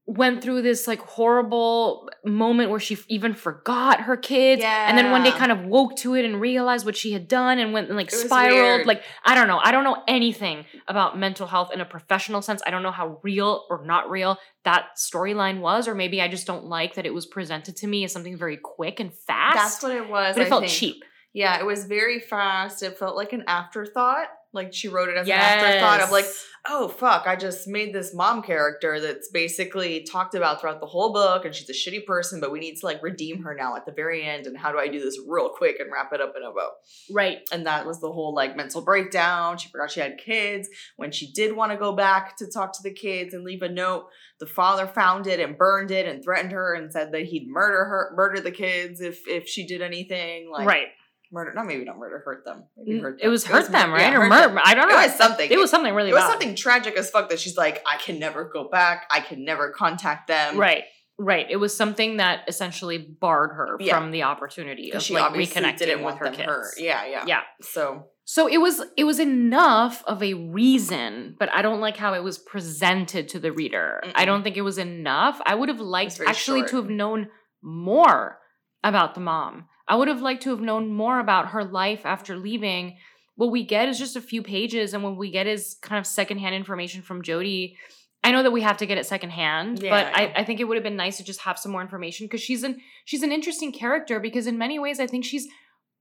[0.08, 5.10] went through this like horrible moment where she f- even forgot her kids and then
[5.10, 7.88] one day kind of woke to it and realized what she had done and went
[7.88, 8.86] and like spiraled weird.
[8.86, 12.62] like I don't know I don't know anything about mental health in a professional sense
[12.64, 16.46] I don't know how real or not real that storyline was or maybe I just
[16.46, 19.82] don't like that it was presented to me as something very quick and fast That's
[19.82, 20.36] what it was.
[20.36, 20.72] but it I felt think.
[20.72, 22.82] cheap Yeah, it was very fast.
[22.84, 24.28] It felt like an afterthought.
[24.56, 26.26] Like she wrote it as an afterthought of like,
[26.68, 31.12] oh fuck, I just made this mom character that's basically talked about throughout the whole
[31.12, 33.86] book and she's a shitty person, but we need to like redeem her now at
[33.86, 34.46] the very end.
[34.46, 36.70] And how do I do this real quick and wrap it up in a bow?
[37.10, 39.58] right And that was the whole like mental breakdown.
[39.58, 40.68] She forgot she had kids.
[40.96, 43.68] When she did want to go back to talk to the kids and leave a
[43.68, 44.08] note,
[44.40, 47.84] the father found it and burned it and threatened her and said that he'd murder
[47.84, 50.50] her, murder the kids if if she did anything.
[50.50, 50.88] Like right
[51.36, 51.52] murder.
[51.54, 52.20] Not maybe not murder.
[52.24, 52.64] Hurt them.
[52.76, 54.12] Maybe mm, hurt It was hurt them, mur- right?
[54.12, 54.48] yeah, or murder.
[54.54, 54.58] them.
[54.64, 55.02] I don't It know.
[55.02, 55.50] was something.
[55.50, 56.30] It was something really It was bad.
[56.30, 59.04] something tragic as fuck that she's like, I can never go back.
[59.10, 60.56] I can never contact them.
[60.58, 60.84] Right.
[61.18, 61.46] Right.
[61.48, 63.94] It was something that essentially barred her Yeah.
[63.96, 66.46] from the opportunity of she like obviously reconnecting didn't with want her them kids.
[66.46, 66.74] hurt.
[66.78, 67.24] Yeah, yeah.
[67.26, 67.40] Yeah.
[67.62, 72.12] So So it was it was enough of a reason, but I don't like how
[72.12, 74.02] it was presented to the reader.
[74.04, 74.26] I Mm-mm.
[74.26, 75.40] don't think it was enough.
[75.46, 77.28] I would have liked actually to have known
[77.62, 78.38] more
[78.84, 79.68] about the mom.
[79.88, 82.96] I would have liked to have known more about her life after leaving.
[83.36, 86.06] What we get is just a few pages, and what we get is kind of
[86.06, 87.76] secondhand information from Jody.
[88.24, 90.32] I know that we have to get it secondhand, Yeah, but I I.
[90.38, 92.62] I think it would have been nice to just have some more information because she's
[92.64, 95.46] an she's an interesting character because in many ways I think she's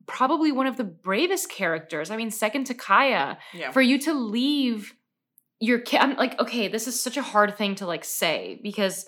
[0.07, 2.09] probably one of the bravest characters.
[2.11, 3.37] I mean, second to Kya.
[3.53, 3.71] yeah.
[3.71, 4.93] For you to leave
[5.59, 9.05] your kid, I'm like, okay, this is such a hard thing to like say because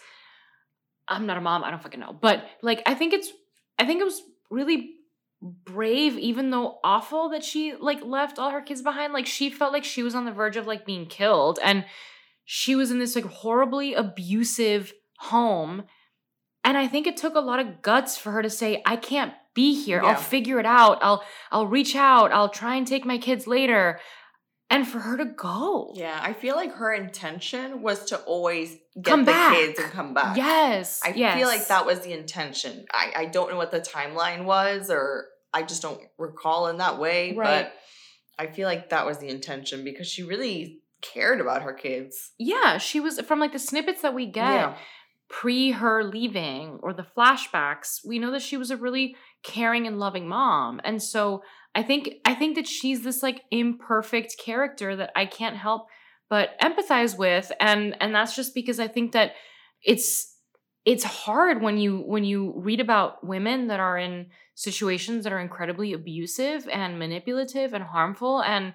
[1.07, 1.63] I'm not a mom.
[1.63, 3.31] I don't fucking know, but like, I think it's,
[3.79, 4.95] I think it was really
[5.41, 9.13] brave, even though awful that she like left all her kids behind.
[9.13, 11.85] Like, she felt like she was on the verge of like being killed, and
[12.45, 15.83] she was in this like horribly abusive home.
[16.63, 19.33] And I think it took a lot of guts for her to say, I can't
[19.53, 20.01] be here.
[20.01, 20.09] Yeah.
[20.09, 20.99] I'll figure it out.
[21.01, 22.31] I'll I'll reach out.
[22.31, 23.99] I'll try and take my kids later.
[24.69, 25.93] And for her to go.
[25.95, 29.53] Yeah, I feel like her intention was to always get Come the back.
[29.55, 30.35] kids and come back.
[30.35, 30.99] Yes.
[31.05, 31.37] I yes.
[31.37, 32.85] feel like that was the intention.
[32.91, 36.99] I, I don't know what the timeline was, or I just don't recall in that
[36.99, 37.33] way.
[37.33, 37.63] Right.
[37.63, 37.73] But
[38.37, 42.33] I feel like that was the intention because she really cared about her kids.
[42.37, 44.75] Yeah, she was from like the snippets that we get Yeah.
[45.29, 49.97] pre her leaving or the flashbacks, we know that she was a really caring and
[49.97, 50.81] loving mom.
[50.83, 51.41] And so
[51.77, 55.85] I think I think that she's this like imperfect character that I can't help
[56.27, 59.33] but empathize with and and that's just because I think that
[59.83, 60.35] it's
[60.85, 65.39] it's hard when you when you read about women that are in situations that are
[65.39, 68.73] incredibly abusive and manipulative and harmful and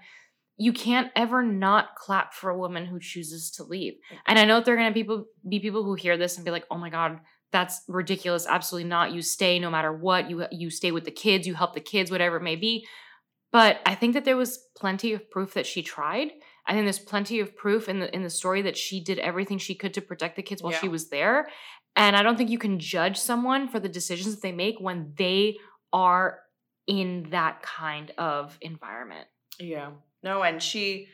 [0.56, 3.94] you can't ever not clap for a woman who chooses to leave.
[4.26, 6.44] And I know that there are going to people be people who hear this and
[6.44, 7.18] be like, "Oh my god,
[7.52, 8.46] that's ridiculous.
[8.46, 9.12] Absolutely not.
[9.12, 10.30] You stay no matter what.
[10.30, 12.86] You you stay with the kids, you help the kids, whatever it may be."
[13.52, 16.32] But I think that there was plenty of proof that she tried.
[16.66, 19.58] I think there's plenty of proof in the in the story that she did everything
[19.58, 21.48] she could to protect the kids while she was there.
[21.94, 25.12] And I don't think you can judge someone for the decisions that they make when
[25.16, 25.58] they
[25.92, 26.38] are
[26.86, 29.26] in that kind of environment.
[29.58, 29.90] Yeah.
[30.22, 31.08] No, and she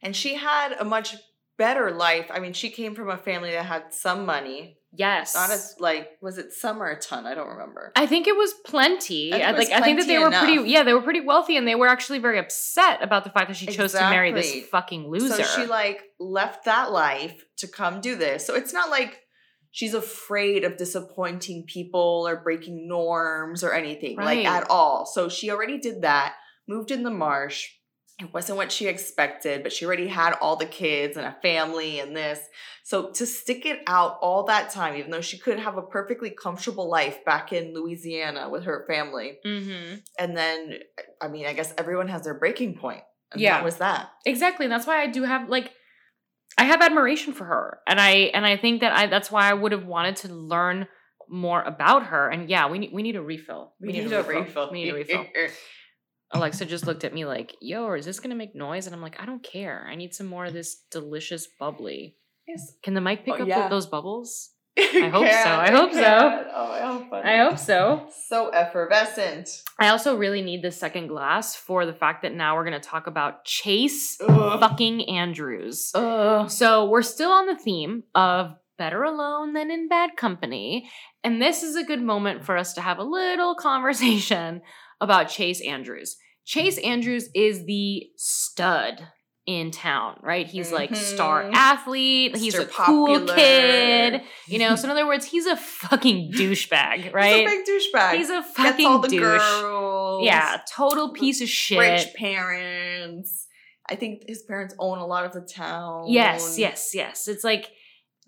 [0.00, 1.16] and she had a much
[1.56, 2.30] better life.
[2.32, 4.78] I mean, she came from a family that had some money.
[4.96, 5.34] Yes.
[5.34, 7.26] Not as like was it summer a ton?
[7.26, 7.92] I don't remember.
[7.96, 9.32] I think it was plenty.
[9.32, 10.94] I think I, it was like I think that they were plenty pretty yeah, they
[10.94, 13.92] were pretty wealthy and they were actually very upset about the fact that she chose
[13.92, 15.42] to marry this fucking loser.
[15.42, 18.46] So she like left that life to come do this.
[18.46, 19.20] So it's not like
[19.70, 24.44] she's afraid of disappointing people or breaking norms or anything Right.
[24.44, 25.04] like at all.
[25.06, 26.34] So she already did that,
[26.68, 27.68] moved in the marsh.
[28.20, 31.98] It wasn't what she expected, but she already had all the kids and a family
[31.98, 32.38] and this.
[32.84, 36.30] So to stick it out all that time, even though she could have a perfectly
[36.30, 39.96] comfortable life back in Louisiana with her family, mm-hmm.
[40.18, 40.74] and then
[41.20, 43.02] I mean, I guess everyone has their breaking point.
[43.32, 43.56] And Yeah.
[43.56, 44.10] that was that.
[44.24, 44.66] Exactly.
[44.66, 45.72] And that's why I do have like
[46.56, 47.80] I have admiration for her.
[47.88, 50.86] And I and I think that I that's why I would have wanted to learn
[51.28, 52.28] more about her.
[52.28, 53.74] And yeah, we need we need a refill.
[53.80, 54.70] We need a refill.
[54.70, 55.26] We need a refill.
[56.32, 58.86] Alexa just looked at me like, yo, is this gonna make noise?
[58.86, 59.86] And I'm like, I don't care.
[59.90, 62.16] I need some more of this delicious bubbly.
[62.48, 62.72] Yes.
[62.82, 63.68] Can the mic pick Oh, up yeah.
[63.68, 64.50] those bubbles?
[64.78, 65.50] I hope so.
[65.50, 66.44] I hope so.
[66.52, 67.20] Oh.
[67.22, 68.08] I hope so.
[68.28, 69.48] So effervescent.
[69.78, 73.06] I also really need the second glass for the fact that now we're gonna talk
[73.06, 74.58] about Chase Ugh.
[74.60, 75.92] fucking Andrews.
[75.94, 76.50] Ugh.
[76.50, 80.90] So we're still on the theme of better alone than in bad company.
[81.22, 84.60] And this is a good moment for us to have a little conversation
[85.04, 86.16] about Chase Andrews.
[86.44, 89.06] Chase Andrews is the stud
[89.46, 90.46] in town, right?
[90.46, 91.52] He's like star Mhm.
[91.54, 92.62] athlete, he's Mr.
[92.62, 94.22] a cool kid.
[94.48, 97.46] You know, so in other words, he's a fucking douchebag, right?
[97.46, 98.16] He's a big douchebag.
[98.16, 99.20] He's a Gets fucking all the douche.
[99.20, 100.24] girls.
[100.24, 101.78] Yeah, total piece of shit.
[101.78, 103.46] Rich parents.
[103.88, 106.06] I think his parents own a lot of the town.
[106.08, 107.28] Yes, yes, yes.
[107.28, 107.68] It's like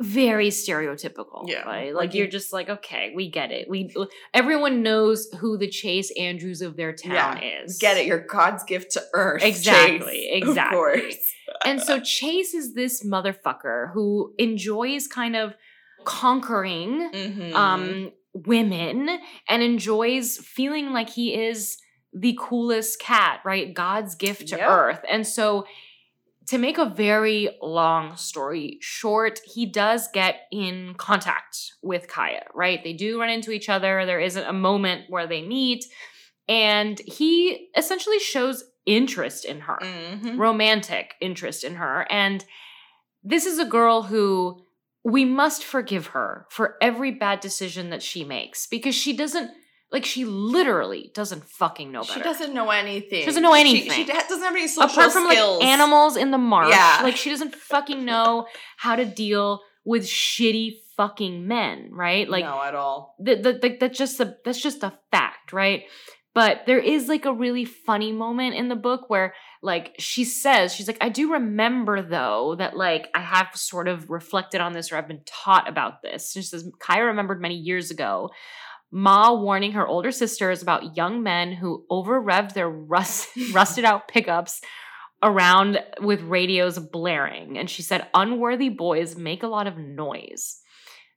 [0.01, 1.49] very stereotypical.
[1.49, 1.95] Yeah, Right?
[1.95, 3.69] like Like, you're just like, okay, we get it.
[3.69, 3.95] We
[4.35, 7.79] everyone knows who the Chase Andrews of their town is.
[7.79, 8.07] Get it?
[8.07, 9.43] You're God's gift to earth.
[9.43, 10.77] Exactly, Chase, exactly.
[10.77, 11.17] Of course.
[11.65, 15.55] and so Chase is this motherfucker who enjoys kind of
[16.05, 17.55] conquering Mhm.
[17.55, 21.79] um women and enjoys feeling like he is
[22.13, 23.73] the coolest cat, right?
[23.75, 24.69] God's gift to Yep.
[24.71, 25.05] earth.
[25.11, 25.67] And so
[26.49, 32.83] to make a very long story short, he does get in contact with Kya, right?
[32.85, 34.07] They do run into each other.
[34.07, 35.85] There isn't a moment where they meet.
[36.49, 40.39] and he essentially shows interest in her, Mhm.
[40.39, 42.07] romantic interest in her.
[42.09, 42.45] And
[43.25, 44.65] this is a girl who
[45.03, 49.51] we must forgive her for every bad decision that she makes because she doesn't,
[49.93, 52.15] like, she literally doesn't fucking know better.
[52.15, 53.21] She doesn't know anything.
[53.21, 53.93] She doesn't know anything.
[53.93, 55.59] She, da- doesn't have any social skills apart from skills.
[55.61, 56.71] like animals in the marsh.
[56.71, 57.01] Yeah.
[57.03, 58.47] Like she doesn't fucking know
[58.77, 62.29] how to deal with shitty fucking men, right?
[62.29, 63.15] Like no, at all.
[63.19, 65.85] the, the, the, that's just a that's just a fact, right?
[66.35, 70.75] But there is like a really funny moment in the book where like she says
[70.75, 74.93] she's like I do remember though that like I have sort of reflected on this
[74.93, 76.33] or I've been taught about this.
[76.33, 78.31] She says Kya remembered many years ago
[78.91, 84.09] Ma warning her older sisters about young men who over revved their rust, rusted out
[84.09, 84.61] pickups
[85.23, 87.59] around with radios blaring.
[87.59, 90.61] And she said, unworthy boys make a lot of noise.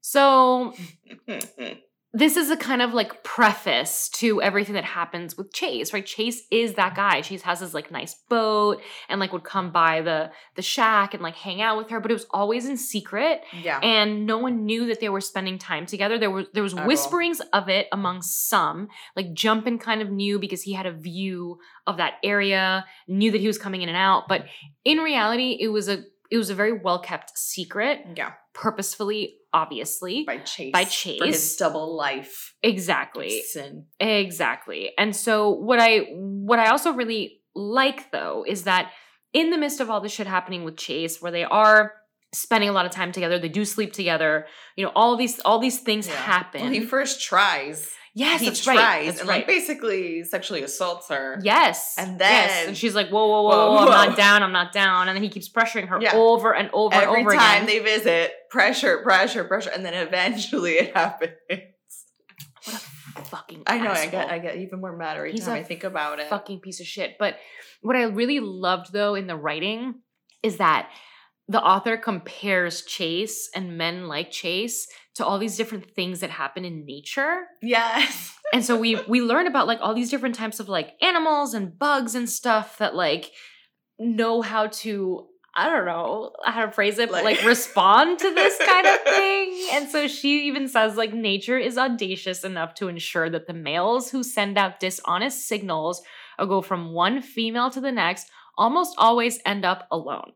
[0.01, 0.73] So
[2.11, 6.05] this is a kind of like preface to everything that happens with Chase, right?
[6.05, 7.21] Chase is that guy.
[7.21, 11.21] Chase has his like nice boat and like would come by the the shack and
[11.21, 13.79] like hang out with her, but it was always in secret yeah.
[13.83, 16.17] and no one knew that they were spending time together.
[16.17, 18.87] There was there was whisperings of it among some.
[19.15, 23.41] Like Jumpin kind of knew because he had a view of that area, knew that
[23.41, 24.45] he was coming in and out, but
[24.83, 28.33] in reality, it was a it was a very well kept secret, yeah.
[28.59, 30.23] Purposefully, obviously.
[30.25, 30.71] By Chase.
[30.73, 30.89] By For
[31.25, 31.55] his Chase.
[31.55, 32.53] double life.
[32.61, 33.41] Exactly.
[33.43, 33.85] Sin.
[33.99, 34.91] Exactly.
[34.97, 38.91] And so what I what I also really like though is that
[39.33, 41.93] in the midst of all this shit happening with Chase, where they are
[42.33, 44.45] spending a lot of time together, they do sleep together,
[44.75, 46.15] you know, all these all these things Yeah.
[46.15, 46.61] happen.
[46.61, 47.89] Well, he first tries.
[48.13, 49.05] Yes, he that's tries right.
[49.05, 49.37] That's and right.
[49.39, 51.39] like basically sexually assaults her.
[51.43, 51.95] Yes.
[51.97, 52.67] And then yes.
[52.67, 55.07] and she's like, whoa, whoa, whoa, Whoa, whoa, I'm not down, I'm not down.
[55.07, 56.15] And then he keeps pressuring her Yeah.
[56.15, 57.65] over and over Every and over Every time again.
[57.67, 61.31] they visit, pressure, pressure, pressure, and then eventually it happens.
[62.65, 62.75] What
[63.15, 63.91] a fucking I know.
[63.91, 64.29] I get.
[64.29, 66.27] I get even more mad every He's time I think about it.
[66.29, 67.15] fucking piece of shit.
[67.19, 67.35] But
[67.81, 69.95] what I really loved though in the writing
[70.43, 70.89] is that
[71.47, 74.87] the author compares Chase and men like Chase
[75.19, 77.45] to all these different things that happen in nature.
[77.61, 78.35] Yes.
[78.51, 81.77] And so we we learn about like all these different types of like animals and
[81.77, 83.29] bugs and stuff that like
[83.99, 88.33] know how to I don't know how to phrase it, but Like- like respond to
[88.33, 89.67] this kind of thing.
[89.73, 94.09] And so she even says like nature is audacious enough to ensure that the males
[94.09, 96.01] who send out dishonest signals
[96.39, 100.31] or go from one female to the next almost always end up alone.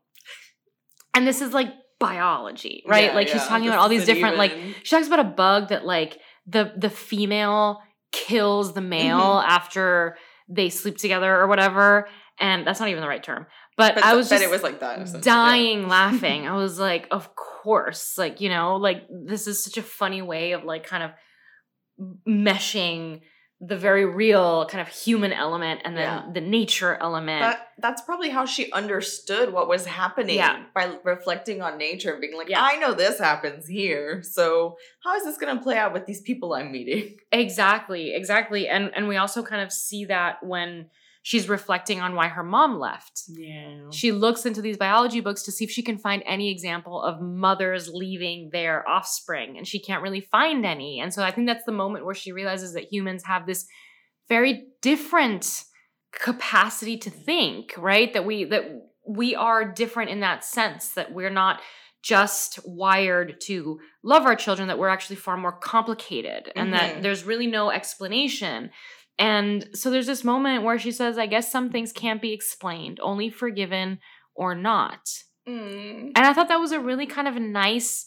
[1.14, 1.72] And this is like
[2.06, 3.04] biology, right?
[3.10, 3.48] Yeah, like she's yeah.
[3.48, 6.72] talking This about all these different like she talks about a bug that like the
[6.76, 7.80] the female
[8.12, 9.50] kills the male Mm-hmm.
[9.50, 10.16] after
[10.48, 12.06] they sleep together or whatever
[12.38, 14.80] and that's not even the right term but, But i was just it was like
[14.80, 15.00] that.
[15.00, 15.22] essentially, yeah.
[15.24, 19.82] dying laughing i was like of course like you know like this is such a
[19.82, 21.10] funny way of like kind of
[22.28, 23.20] meshing
[23.66, 26.32] the very real kind of human element and then Yeah.
[26.32, 30.64] the nature element That, that's probably how she understood what was happening Yeah.
[30.74, 32.62] by reflecting on nature and being like, Yeah.
[32.62, 34.22] I know this happens here.
[34.22, 37.16] So how is this going to play out with these people I'm meeting?
[37.32, 38.68] Exactly, exactly.
[38.68, 40.90] And and we also kind of see that when
[41.26, 43.22] she's reflecting on why her mom left.
[43.28, 43.88] Yeah.
[43.90, 47.20] She looks into these biology books to see if she can find any example of
[47.22, 51.00] mothers leaving their offspring and she can't really find any.
[51.00, 53.66] And so I think that's the moment where she realizes that humans have this
[54.28, 55.64] very different
[56.12, 58.12] capacity to think, right?
[58.12, 58.64] That we that
[59.08, 61.60] we are different in that sense that we're not
[62.02, 67.02] just wired to love our children that we're actually far more complicated and that Mhm.
[67.02, 68.70] there's really no explanation
[69.18, 72.98] and so there's this moment where she says i guess some things can't be explained
[73.02, 73.98] only forgiven
[74.34, 75.08] or not
[75.46, 76.12] Mm.
[76.16, 78.06] and i thought that was a really kind of a nice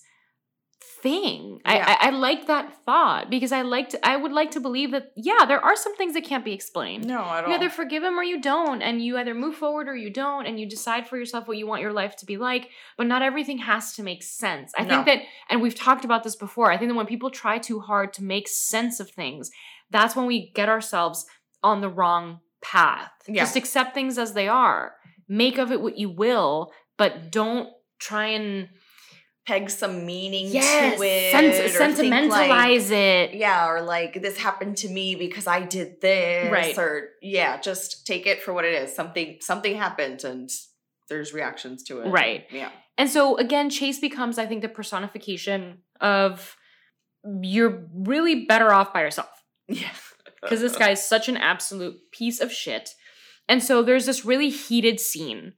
[1.04, 1.72] thing Yeah.
[1.88, 5.12] I, I i like that thought because i liked i would like to believe that
[5.16, 7.50] yeah there are some things that can't be explained No, at all.
[7.50, 10.46] you either forgive him or you don't, and you either move forward or you don't,
[10.48, 12.70] and you decide for yourself what you want your life to be like.
[12.98, 14.72] But not everything has to make sense.
[14.78, 14.90] I No.
[14.90, 17.80] think that, and we've talked about this before, I think that when people try too
[17.80, 19.52] hard to make sense of things,
[19.90, 21.26] that's when we get ourselves
[21.64, 23.12] on the wrong path.
[23.28, 23.44] Yeah.
[23.44, 24.94] Just accept things as they are,
[25.28, 27.70] make of it what you will, but don't
[28.00, 28.70] try and
[29.48, 31.32] Peg some meaning yes, to it.
[31.32, 33.34] sen- or think like- sentimentalize it.
[33.34, 36.52] yeah, or like this happened to me because I did this.
[36.52, 36.78] Right.
[36.78, 38.94] Or yeah, just take it for what it is.
[38.94, 40.50] Something something happened and
[41.08, 42.10] there's reactions to it.
[42.10, 42.44] Right.
[42.52, 42.72] Yeah.
[42.98, 46.58] And so again, Chase becomes, I think, the personification of
[47.42, 49.30] you're really better off by yourself
[49.68, 49.90] Yeah.
[50.42, 52.92] because this guy is such an absolute piece of shit.
[53.50, 55.54] And so there's this really heated scene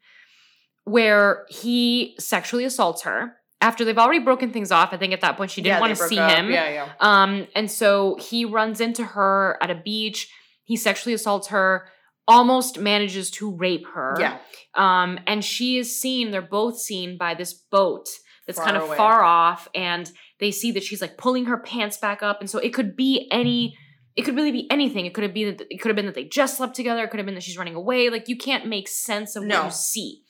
[0.85, 4.93] where he sexually assaults her after they've already broken things off.
[4.93, 6.31] I think at that point she didn't Yeah, want to see up.
[6.31, 6.49] him.
[6.49, 6.89] Yeah, yeah.
[6.99, 10.31] Um, and so he runs into her at a beach.
[10.63, 11.87] He sexually assaults her,
[12.27, 14.15] almost manages to rape her.
[14.19, 14.37] Yeah.
[14.75, 18.07] Um, and she is seen, they're both seen by this boat
[18.47, 18.97] that's Far kind of away.
[18.97, 22.39] far off, and they see that she's like pulling her pants back up.
[22.39, 23.75] And so it could be any
[24.19, 25.05] it could really be anything.
[25.05, 27.09] It could have been that it could have been that they just slept together, it
[27.09, 28.09] could have been that she's running away.
[28.09, 30.23] Like you can't make sense of what you see.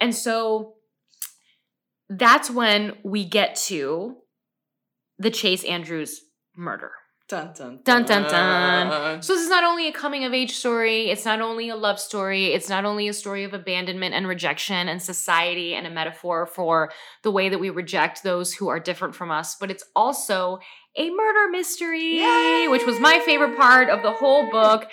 [0.00, 0.74] And so
[2.08, 4.16] that's when we get to
[5.18, 6.20] the Chase Andrews
[6.56, 6.90] murder.
[7.28, 9.22] Dun dun Dun, dun, dun.
[9.22, 12.00] So this is not only a coming of age story, it's not only a love
[12.00, 16.46] story, it's not only a story of abandonment and rejection and society and a metaphor
[16.46, 16.90] for
[17.22, 20.58] the way that we reject those who are different from us, but it's also
[20.96, 22.18] a murder mystery,
[22.68, 24.88] which was my favorite part of the whole book.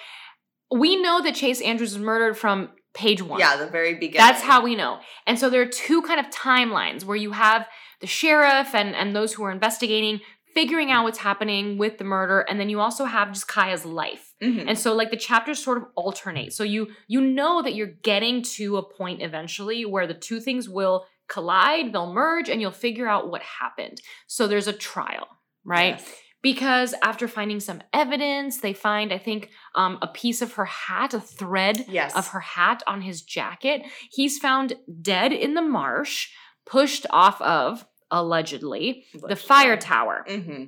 [0.70, 3.40] We know that Chase Andrews was murdered from page 1.
[3.40, 4.18] Yeah, the very beginning.
[4.18, 5.00] That's how we know.
[5.26, 7.66] And so there are two kind of timelines where you have
[8.02, 10.20] the sheriff and and those who are investigating
[10.56, 14.34] figuring out what's happening with the murder and then you also have just Kya's life.
[14.42, 14.66] Mhm.
[14.70, 16.54] And so like the chapters sort of alternate.
[16.54, 20.68] So you you know that you're getting to a point eventually where the two things
[20.70, 24.00] will collide, they'll merge and you'll figure out what happened.
[24.28, 25.28] So there's a trial,
[25.64, 25.96] right?
[26.00, 26.16] Yes.
[26.42, 31.14] Because after finding some evidence, they find I think um, a piece of her hat,
[31.16, 32.16] a thread Yes.
[32.16, 33.82] of her hat on his jacket.
[34.12, 36.30] He's found dead in the marsh,
[36.66, 37.86] pushed off of,
[38.20, 40.26] allegedly, the fire tower.
[40.28, 40.64] Mm-hmm.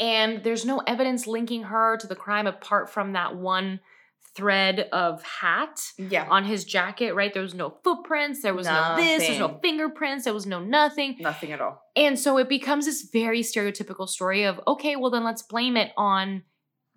[0.00, 3.80] And there's no evidence linking her to the crime apart from that one
[4.36, 6.28] thread of hat Yeah.
[6.30, 7.34] on his jacket, right?
[7.34, 11.16] There was no footprints, there was no this, there's no fingerprints, there was no nothing.
[11.18, 11.82] Nothing at all.
[11.96, 15.90] And so it becomes this very stereotypical story of, okay, well, then let's blame it
[15.96, 16.44] on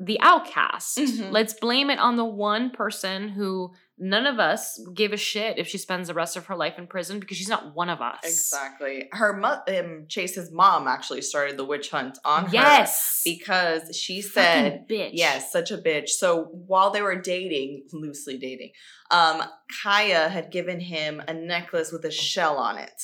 [0.03, 0.97] the outcast.
[0.97, 1.31] Mhm.
[1.31, 3.71] Let's blame it on the one person who
[4.03, 6.87] none of us give a shit if she spends the rest of her life in
[6.87, 8.19] prison because she's not one of us.
[8.23, 9.07] Exactly.
[9.11, 13.21] Her mo- um, Chase's mom actually started the witch hunt on her Yes.
[13.23, 15.11] because she Fucking said bitch.
[15.13, 16.09] Yes, such a bitch.
[16.09, 18.71] So while they were dating, loosely dating,
[19.11, 19.43] um,
[19.83, 22.99] Kya had given him a necklace with a shell on it.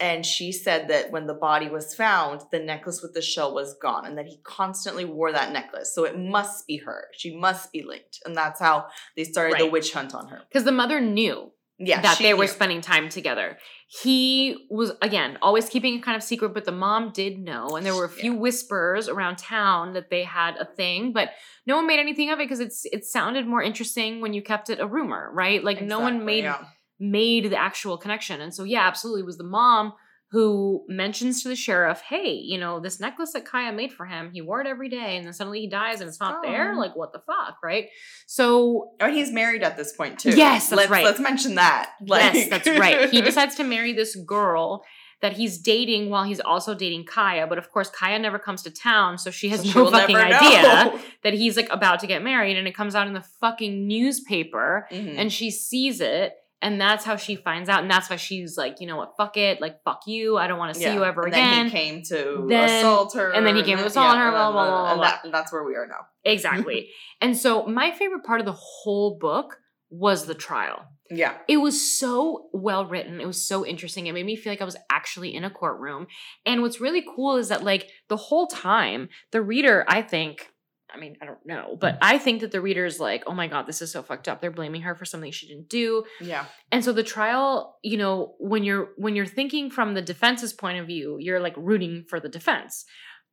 [0.00, 3.74] And she said that when the body was found, the necklace with the shell was
[3.74, 5.94] gone and that he constantly wore that necklace.
[5.94, 7.04] So it must be her.
[7.12, 8.18] She must be linked.
[8.24, 10.40] And that's how they started the witch hunt on her.
[10.48, 12.00] Because the mother knew Yeah.
[12.00, 13.58] that they were spending time together.
[14.02, 17.76] He was, again, always keeping it kind of secret, but the mom did know.
[17.76, 18.38] And there were a few Yeah.
[18.38, 21.30] whispers around town that they had a thing, but
[21.66, 24.70] no one made anything of it because it's it sounded more interesting when you kept
[24.70, 25.62] it a rumor, right?
[25.62, 26.64] Like no one made yeah.
[27.00, 28.40] Made the actual connection.
[28.42, 29.94] And so, yeah, absolutely, it was the mom
[30.32, 34.30] who mentions to the sheriff, "Hey, you know, this necklace that Kya made for him,
[34.32, 36.76] he wore it every day, and then suddenly he dies and it's not there.
[36.76, 37.88] Like, what the fuck, right?"
[38.26, 40.30] So, Oh, he's married at this point too.
[40.30, 41.04] Yes, that's let's, right.
[41.04, 41.90] Let's mention that.
[42.04, 43.10] yes, that's right.
[43.10, 44.84] He decides to marry this girl
[45.20, 47.48] that he's dating while he's also dating Kya.
[47.48, 50.98] But of course, Kya never comes to town, so she has So no fucking idea
[51.24, 54.86] that he's like about to get married, and it comes out in the fucking newspaper
[54.92, 55.14] Mhm.
[55.18, 58.80] and she sees it and that's how she finds out and that's why she's like
[58.80, 59.16] you know what?
[59.16, 59.60] Fuck it.
[59.60, 60.36] Like fuck you.
[60.36, 60.94] I don't want to see Yeah.
[60.94, 63.78] you ever and again Then he came to Then- assault her, and then he came
[63.78, 65.86] to assault her, and blah, then- blah, blah, and blah, that- that's where we are
[65.86, 66.06] now.
[66.24, 66.90] exactly.
[67.20, 69.56] And so my favorite part of the whole book
[69.90, 70.84] was the trial.
[71.10, 73.20] Yeah, it was so well written.
[73.20, 74.06] It was so interesting.
[74.06, 76.06] It made me feel like i was actually in a courtroom.
[76.46, 80.50] And what's really cool is that like the whole time the reader i think
[80.94, 83.46] I mean, I don't know, but I think that the reader is like, oh my
[83.46, 84.40] God, this is so fucked up.
[84.40, 86.04] They're blaming her for something she didn't do.
[86.20, 90.52] yeah, And so the trial, you know, when you're when you're thinking from the defense's
[90.52, 92.84] point of view, you're like rooting for the defense.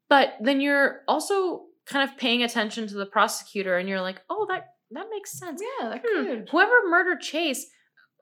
[0.10, 4.46] But then you're also kind of paying attention to the prosecutor and you're like, "Oh,
[4.50, 5.62] that that makes sense.
[5.80, 5.90] yeah.
[5.90, 6.50] That Hmm, could.
[6.52, 7.66] Whoever murdered Chase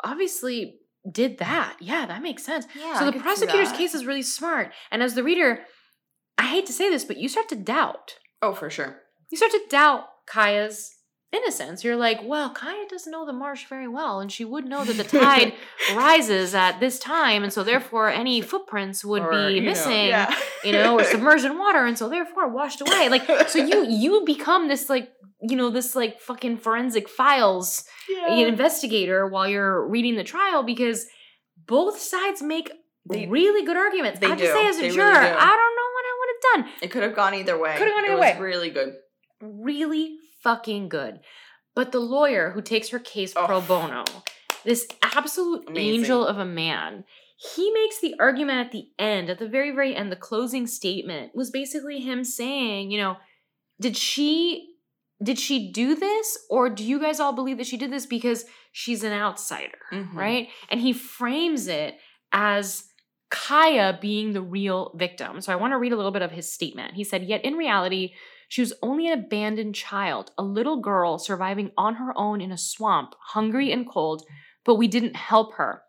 [0.04, 0.78] obviously
[1.10, 1.78] did that.
[1.80, 4.72] Yeah, that makes sense." Yeah, so the prosecutor's case is really smart.
[4.92, 5.62] And as the reader,
[6.38, 9.02] I hate to say this, but you start to doubt Oh, for sure.
[9.32, 10.92] You start to doubt Kya's
[11.32, 11.84] innocence.
[11.84, 14.96] You're like, well, Kaya doesn't know the marsh very well, and she would know that
[14.98, 15.54] the tide
[15.96, 20.08] rises at this time, and so therefore any footprints would Or, be you know, missing,
[20.08, 20.34] yeah.
[20.64, 23.10] you know, or submerged in water, and so therefore washed away.
[23.10, 25.10] Like, so you you become this like
[25.42, 28.30] you know this like fucking forensic files yeah.
[28.48, 31.06] investigator while you're reading the trial because
[31.68, 32.72] both sides make
[33.10, 34.20] They- really good arguments.
[34.20, 34.52] they I have to do.
[34.54, 35.36] say, as a They really juror, do.
[35.52, 36.74] I don't know what I would have done.
[36.82, 37.76] It could have gone either way.
[37.78, 38.40] Could have gone It either was way.
[38.40, 38.94] Really good.
[39.46, 41.20] Really fucking good.
[41.76, 43.62] But the lawyer who takes her case pro Oh.
[43.62, 44.04] bono,
[44.64, 45.94] this absolute Amazing.
[46.02, 47.04] angel of a man,
[47.38, 51.36] he makes the argument at the end, at the very, very end, the closing statement
[51.36, 53.18] was basically him saying, you know,
[53.80, 54.72] did she
[55.24, 58.44] did she do this or do you guys all believe that she did this because
[58.74, 60.14] she's an outsider Mhm.
[60.14, 61.98] right and he frames it
[62.34, 62.84] as
[63.32, 65.40] Kya being the real victim.
[65.42, 66.94] So I want to read a little bit of his statement.
[66.96, 68.14] He said, Yet in reality,
[68.48, 72.58] She was only an abandoned child, a little girl surviving on her own in a
[72.58, 74.24] swamp, hungry and cold,
[74.64, 75.82] but we didn't help her.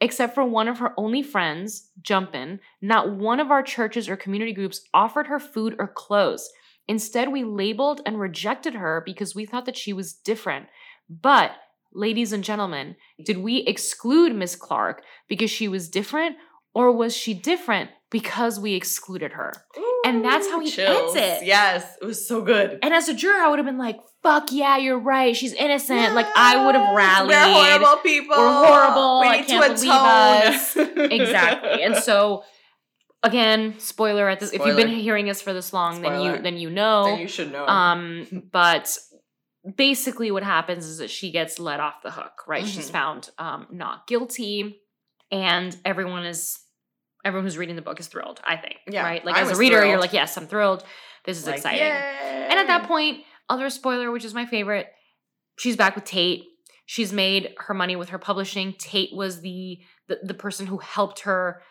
[0.00, 4.52] Except for one of her only friends, Jumpin, not one of our churches or community
[4.52, 6.50] groups offered her food or clothes.
[6.88, 10.66] Instead, we labeled and rejected her because we thought that she was different.
[11.08, 11.52] But,
[11.92, 16.36] ladies and gentlemen, did we exclude Miss Clark because she was different,
[16.74, 19.52] or was she different because we excluded her?
[20.04, 21.44] And that's how he ends it.
[21.44, 22.78] Yes, it was so good.
[22.82, 25.36] And as a juror, I would have been like, fuck yeah, you're right.
[25.36, 26.14] She's innocent.
[26.14, 27.30] Like, I would have Yes, rallied.
[27.30, 28.36] We're horrible people.
[28.36, 29.20] We're horrible.
[29.20, 30.76] We I need can't believe us.
[31.12, 31.82] exactly.
[31.82, 32.44] And so,
[33.22, 34.52] again, spoiler at this.
[34.52, 37.04] If you've been hearing us for this long, then you then you know.
[37.04, 37.66] then you should know.
[37.66, 38.96] Um, but
[39.76, 42.32] basically, what happens is that she gets let off the hook.
[42.46, 42.66] Right?
[42.66, 42.92] She's Mhm.
[42.92, 44.80] found um, not guilty,
[45.30, 46.58] and everyone is
[47.24, 48.40] everyone who's reading the book is thrilled.
[48.44, 48.76] I think.
[48.88, 49.24] Yeah, Right?
[49.24, 50.84] Like I as a reader, you're like, yes, I'm thrilled.
[51.24, 51.82] This is Like, exciting.
[51.82, 54.86] And at that point, other spoiler, which is my favorite,
[55.58, 56.44] she's back with Tate.
[56.86, 58.74] She's made her money with her publishing.
[58.78, 61.62] Tate was the the, the person who helped her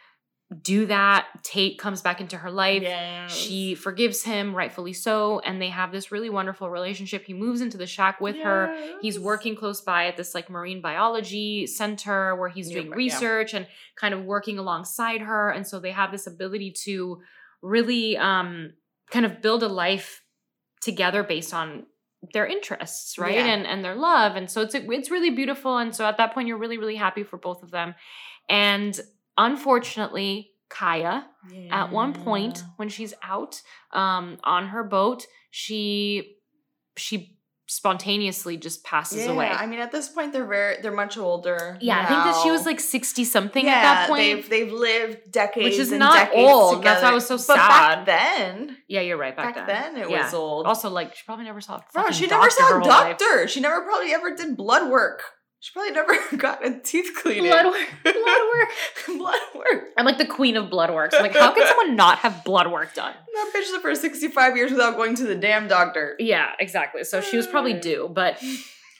[0.62, 1.28] do that.
[1.44, 2.82] Tate comes back into her life.
[2.82, 3.32] Yes.
[3.32, 7.26] She forgives him, rightfully so, and they have this really wonderful relationship.
[7.26, 8.76] He moves into the shack with her.
[9.02, 12.96] He's working close by at this like marine biology center where he's doing yeah.
[12.96, 15.52] research and kind of working alongside her.
[15.52, 17.22] And so they have this ability to
[17.62, 18.74] really um,
[19.12, 20.24] kind of build a life
[20.82, 21.86] together based on
[22.34, 23.36] their interests, right?
[23.36, 23.46] Yeah.
[23.46, 24.36] And and their love.
[24.36, 25.78] And so it's it's really beautiful.
[25.78, 27.94] And so at that point, you're really really happy for both of them.
[28.50, 29.00] And
[29.40, 31.24] unfortunately, Kya
[31.72, 33.62] at one point when she's out
[33.92, 36.36] um, on her boat, she
[36.96, 39.48] she spontaneously just passes yeah, away.
[39.48, 41.78] I mean, at this point, they're very, they're much older.
[41.82, 44.22] yeah, I think that she was like sixty something yeah, at that point.
[44.22, 46.84] They've they've lived decades, Which is and not decades old.
[46.84, 48.06] That's why I was so But sad.
[48.06, 49.36] back then, yeah, you're right.
[49.36, 50.26] Back, back, then, then, it Yeah.
[50.26, 50.66] was old.
[50.68, 51.78] Also, like she probably never saw.
[51.78, 53.48] A Bro, she never saw a doctor.
[53.48, 55.24] She never probably ever did blood work.
[55.62, 57.52] She probably never got a teeth cleaning.
[57.52, 57.88] Blood work.
[58.04, 58.70] Blood work.
[59.18, 59.90] blood work.
[59.98, 61.12] I'm like the queen of blood work.
[61.12, 63.14] So I'm like, how can someone not have blood work done?
[63.40, 66.18] That bitch lived for 65 years without going to the damn doctor.
[66.20, 67.06] Yeah, exactly.
[67.06, 67.80] So she was probably uh.
[67.80, 68.38] due, but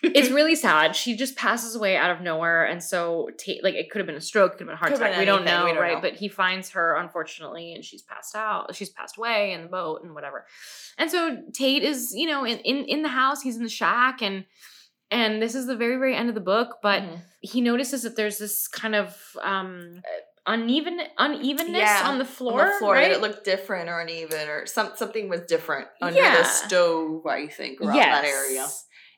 [0.02, 0.96] it's really sad.
[0.96, 4.16] She just passes away out of nowhere, and so Tate, like it could have been
[4.16, 5.20] a stroke, could have been a heart Could've attack.
[5.20, 5.96] We don't know, we don't right?
[5.96, 6.02] know.
[6.02, 8.74] But he finds her unfortunately, and she's passed out.
[8.76, 10.46] She's passed away in the boat and whatever.
[10.98, 13.42] And so Tate is, you know, in in, in the house.
[13.42, 14.46] He's in the shack, and
[15.12, 16.78] and this is the very very end of the book.
[16.82, 17.22] But Mhm.
[17.42, 20.02] he notices that there's this kind of um
[20.48, 22.62] uneven unevenness Yeah, on the floor.
[22.62, 23.12] on the floor, right?
[23.12, 26.38] it looked different or uneven or some something was different under Yeah.
[26.38, 27.26] the stove.
[27.28, 28.68] I think around that area.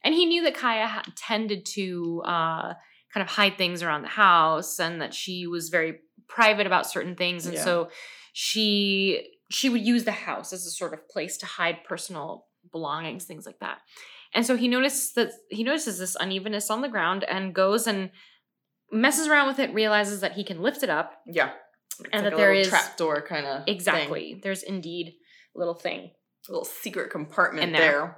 [0.03, 2.73] And he knew that Kya tended to uh,
[3.13, 7.15] kind of hide things around the house and that she was very private about certain
[7.15, 7.45] things.
[7.45, 7.63] And Yeah.
[7.63, 7.89] so
[8.33, 13.25] she she would use the house as a sort of place to hide personal belongings,
[13.25, 13.79] things like that.
[14.33, 18.11] And so he notices that he notices this unevenness on the ground and goes and
[18.91, 21.13] messes around with it, realizes that he can lift it up.
[21.25, 21.51] Yeah,
[22.11, 24.39] And that a there is- kind of Exactly.
[24.41, 25.13] There's indeed
[25.55, 26.11] a little thing.
[26.47, 27.91] a little secret compartment there.
[27.91, 28.17] there.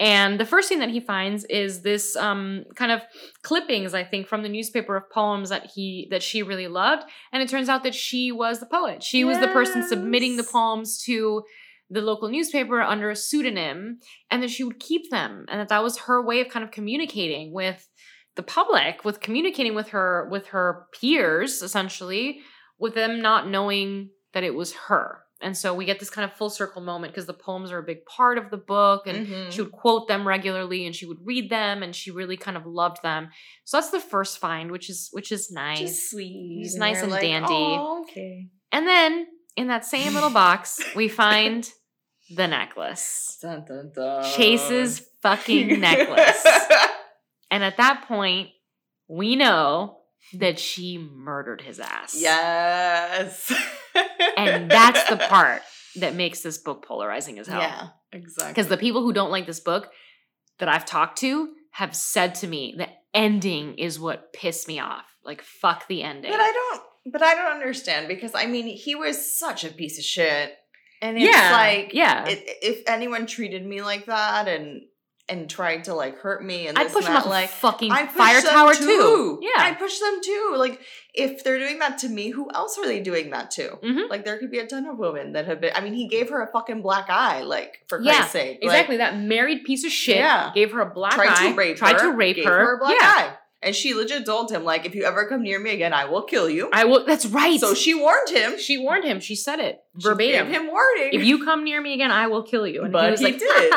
[0.00, 3.02] And the first thing that he finds is this um, kind of
[3.42, 7.02] clippings, I think, from the newspaper of poems that he that she really loved.
[7.32, 9.02] And it turns out that she was the poet.
[9.02, 11.42] She was the person submitting the poems to
[11.90, 13.98] the local newspaper under a pseudonym,
[14.30, 16.70] and that she would keep them, and that that was her way of kind of
[16.70, 17.88] communicating with
[18.36, 22.40] the public, with communicating with her with her peers, essentially,
[22.78, 25.20] with them not knowing that it was her.
[25.40, 27.82] And so we get this kind of full circle moment because the poems are a
[27.82, 29.52] big part of the book, and Mhm.
[29.52, 32.66] she would quote them regularly and she would read them and she really kind of
[32.66, 33.28] loved them
[33.64, 36.66] so that's the first find which is which is nice Just sweet.
[36.76, 37.46] Nice and like, dandy.
[37.54, 38.48] "Oh, okay.
[38.72, 39.26] and then
[39.56, 41.72] in that same little box we find
[42.34, 44.24] the necklace Dun, dun, dun.
[44.24, 46.44] chase's fucking necklace
[47.50, 48.50] and at that point
[49.08, 49.98] we know
[50.34, 53.52] that she murdered his ass yes.
[54.36, 55.62] and that's the part
[55.96, 58.52] that makes this book polarizing as hell Yeah, exactly.
[58.52, 59.90] because the people who don't like this book
[60.58, 65.04] that I've talked to have said to me the ending is what pissed me off.
[65.24, 66.30] Like fuck the ending.
[66.30, 66.82] But I don't.
[67.12, 70.52] But I don't understand because I mean he was such a piece of shit,
[71.02, 74.82] and it's yeah, like yeah, i- if anyone treated me like that and
[75.30, 77.92] and tried to like hurt me and I'd this push and them that, like fucking
[77.92, 78.86] I fire tower too.
[78.86, 79.38] too.
[79.42, 80.54] Yeah, I push them too.
[80.56, 80.80] Like
[81.14, 83.78] if they're doing that to me, who else are they doing that to?
[83.82, 84.08] Mhm.
[84.08, 85.72] Like there could be a ton of women that have been.
[85.74, 87.42] I mean, he gave her a fucking black eye.
[87.42, 88.96] Like for Yeah, Christ's sake, Like, exactly.
[88.98, 90.50] that married piece of shit Yeah.
[90.54, 91.16] gave her a black eye.
[91.16, 91.50] tried eye.
[91.50, 92.10] to rape tried her.
[92.10, 92.74] to rape gave her.
[92.76, 93.36] a black yeah, eye.
[93.60, 96.22] And she legit told him, like, if you ever come near me again, I will
[96.22, 96.70] kill you.
[96.72, 97.04] I will.
[97.04, 97.58] That's right.
[97.58, 98.56] so she warned him.
[98.58, 99.18] she warned him.
[99.18, 100.46] She said it She verbatim.
[100.46, 101.10] gave him warning.
[101.12, 102.84] if you come near me again, I will kill you.
[102.84, 103.72] And But he was he like, did.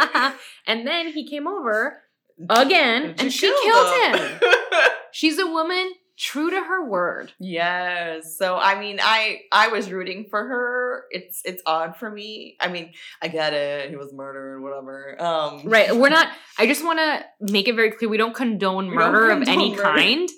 [0.67, 2.01] and then he came over
[2.49, 4.39] again, and she killed him.
[5.11, 5.91] She's a woman
[6.21, 7.33] true to her word.
[7.39, 8.37] yes.
[8.37, 11.05] So I mean, I I was rooting for her.
[11.09, 12.57] It's it's odd for me.
[12.61, 12.91] I mean,
[13.21, 13.89] I get it.
[13.89, 15.19] He was murdered, whatever.
[15.21, 15.95] Um Right.
[15.95, 16.27] We're not,
[16.59, 19.47] I just want to make it very clear we don't condone We don't murder of
[19.47, 19.81] any murder.
[19.81, 20.29] kind.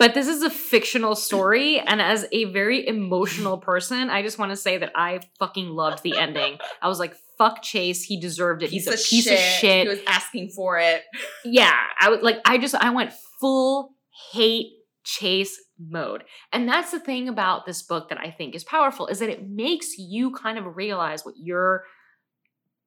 [0.00, 1.78] But this is a fictional story.
[1.78, 6.02] And as a very emotional person, I just want to say that I fucking loved
[6.02, 6.58] the ending.
[6.80, 8.02] I was like, fuck Chase.
[8.02, 8.70] He deserved it.
[8.70, 9.82] Piece He's a piece of shit.
[9.86, 11.02] He was asking for it.
[11.44, 11.76] yeah.
[12.00, 13.94] I was like, I just, I went full
[14.32, 14.72] hate
[15.04, 16.24] chase mode.
[16.52, 19.48] And that's the thing about this book that I think is powerful is that it
[19.48, 21.84] makes you kind of realize what your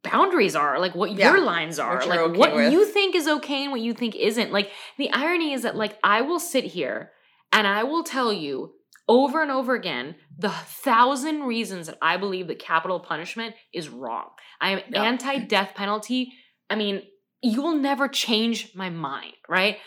[0.04, 1.30] boundaries are, like what Yeah.
[1.32, 2.72] your lines are, What like okay what with.
[2.74, 4.52] you think is okay and what you think isn't.
[4.52, 7.12] Like the irony is that like I will sit here
[7.52, 8.74] and I will tell you
[9.08, 14.30] over and over again the thousand reasons that I believe that capital punishment is wrong.
[14.60, 15.04] I am Yeah.
[15.04, 16.34] anti death penalty.
[16.70, 17.04] I mean,
[17.42, 19.78] you will never change my mind, right?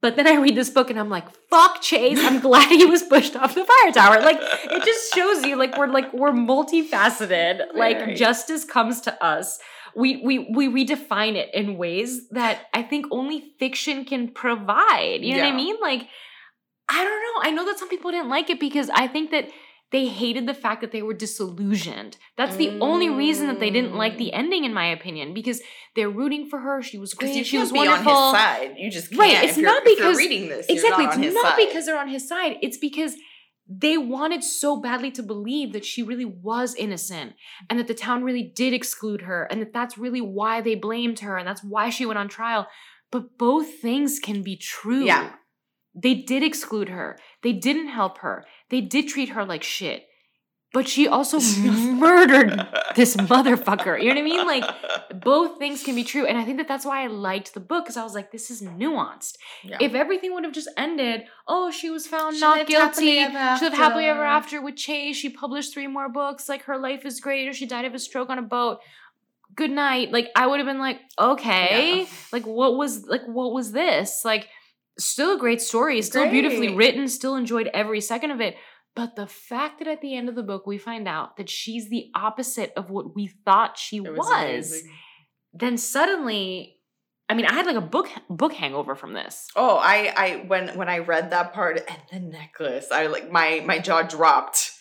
[0.00, 2.18] But then I read this book and I'm like, fuck Chase.
[2.20, 4.20] I'm glad he was pushed off the fire tower.
[4.20, 7.74] Like it just shows you like we're like we're multifaceted.
[7.74, 9.58] Like justice comes to us.
[9.96, 15.22] We we we redefine it in ways that I think only fiction can provide.
[15.22, 15.76] You know what I mean?
[15.80, 16.06] Like
[16.88, 17.48] I don't know.
[17.48, 19.48] I know that some people didn't like it because I think that
[19.90, 22.18] they hated the fact that they were disillusioned.
[22.36, 24.38] That's the only reason that they didn't like the Mm.
[24.38, 25.62] ending, in my opinion, because
[25.96, 26.82] they're rooting for her.
[26.82, 27.46] She was great.
[27.46, 28.12] she was be wonderful.
[28.12, 28.74] on his side.
[28.78, 29.20] You just can't.
[29.20, 30.66] Right, it's not because- reading this.
[30.68, 31.04] Exactly.
[31.06, 31.66] Not it's not side.
[31.66, 32.58] because they're on his side.
[32.60, 33.14] It's because
[33.70, 37.34] they wanted so badly to believe that she really was innocent
[37.68, 41.20] and that the town really did exclude her and that that's really why they blamed
[41.20, 42.66] her and that's why she went on trial.
[43.10, 45.04] But both things can be true.
[45.04, 45.32] Yeah.
[46.00, 47.18] They did exclude her.
[47.42, 48.44] They didn't help her.
[48.70, 50.04] They did treat her like shit.
[50.74, 51.40] But she also
[52.06, 52.50] murdered
[52.94, 53.98] this motherfucker.
[54.00, 54.46] You know what I mean?
[54.46, 54.64] Like
[55.24, 56.26] both things can be true.
[56.26, 58.50] And I think that that's why I liked the book because I was like, this
[58.50, 59.36] is nuanced.
[59.64, 59.78] Yeah.
[59.80, 63.16] If everything would have just ended, oh, she was found She not guilty.
[63.16, 63.24] She
[63.64, 64.56] lived happily ever after.
[64.56, 65.16] after with Chase.
[65.16, 66.48] She published three more books.
[66.50, 68.80] Like her life is great, or she died of a stroke on a boat.
[69.54, 70.12] Good night.
[70.12, 72.06] Like I would have been like, okay, Yeah.
[72.30, 74.22] like what was like what was this?
[74.24, 74.46] Like
[74.98, 78.56] still a great story, still beautifully written, still enjoyed every second of it.
[78.94, 81.88] But the fact that at the end of the book we find out that she's
[81.88, 84.90] the opposite of what we thought she was, amazing.
[85.52, 86.78] then suddenly,
[87.28, 89.46] I mean, I had like a book book hangover from this.
[89.54, 93.62] Oh, I I when when I read that part and the necklace, I like my
[93.64, 94.72] my jaw dropped.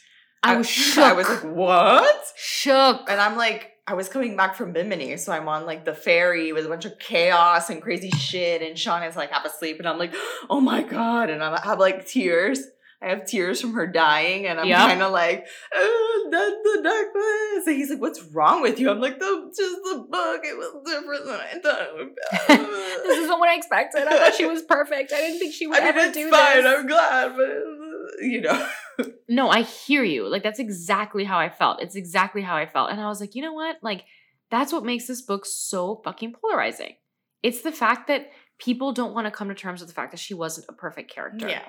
[0.42, 1.04] I was shook.
[1.04, 2.26] I was like, what?
[2.36, 3.10] shook.
[3.10, 6.52] And I'm like, I was coming back from Bimini, so I'm on like the ferry
[6.52, 9.88] with a bunch of chaos and crazy shit, and Sean is like half asleep, and
[9.88, 10.14] I'm like,
[10.50, 12.60] oh my god, and I have like tears.
[13.00, 14.80] I have tears from her dying, and I'm Yep.
[14.80, 17.68] kind of like, oh, that's the necklace.
[17.68, 18.90] And he's like, what's wrong with you?
[18.90, 20.42] I'm like, the just the book.
[20.44, 21.82] It was different than I thought.
[21.82, 24.08] it would be." this isn't what I expected.
[24.08, 25.14] I thought she was perfect.
[25.14, 26.64] I didn't think she would I mean, ever it's do fine.
[26.64, 26.66] this.
[26.66, 28.68] I'm glad, but uh, you know,
[29.30, 30.28] No, I hear you.
[30.28, 31.82] Like that's exactly how I felt.
[31.82, 32.92] It's exactly how I felt.
[32.92, 33.78] And I was like, you know what?
[33.82, 34.06] Like
[34.50, 36.96] that's what makes this book so fucking polarizing.
[37.44, 38.30] It's the fact that
[38.60, 41.12] people don't want to come to terms with the fact that she wasn't a perfect
[41.12, 41.48] character.
[41.48, 41.62] yeah,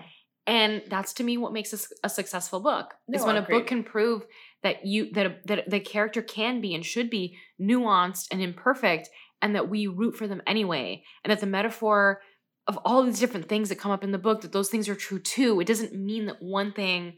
[0.47, 2.95] And that's to me what makes this a successful book.
[3.13, 4.25] is when a book can prove
[4.63, 9.09] that you that a, that the character can be and should be nuanced and imperfect
[9.43, 12.21] and that we root for them anyway and that the metaphor
[12.69, 14.95] of all these different things that come up in the book that those things are
[14.95, 15.59] true too.
[15.61, 17.15] It doesn't mean that one thing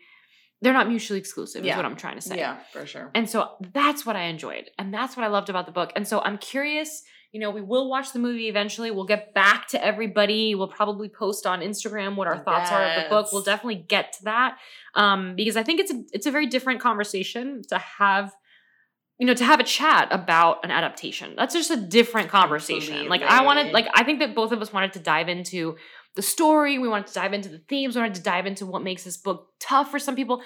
[0.63, 2.37] they're not mutually exclusive is what I'm trying to say.
[2.37, 3.11] yeah, for sure.
[3.15, 4.71] And so that's what I enjoyed.
[4.79, 5.91] And that's what I loved about the book.
[5.97, 8.91] And so I'm curious, you know, we will watch the movie eventually.
[8.91, 10.55] We'll get back to everybody.
[10.55, 13.29] We'll probably post on Instagram what our thoughts are of the book.
[13.33, 14.59] We'll definitely get to that.
[14.95, 18.35] Um, because I think it's a it's a very different conversation to have
[19.21, 21.35] you know, to have a chat about an adaptation.
[21.37, 23.07] That's just a different conversation.
[23.07, 25.77] Like I wanted like I think that both of us wanted to dive into
[26.17, 28.83] the story, we wanted to dive into the themes, we wanted to dive into what
[28.83, 30.43] makes this book tough for some people.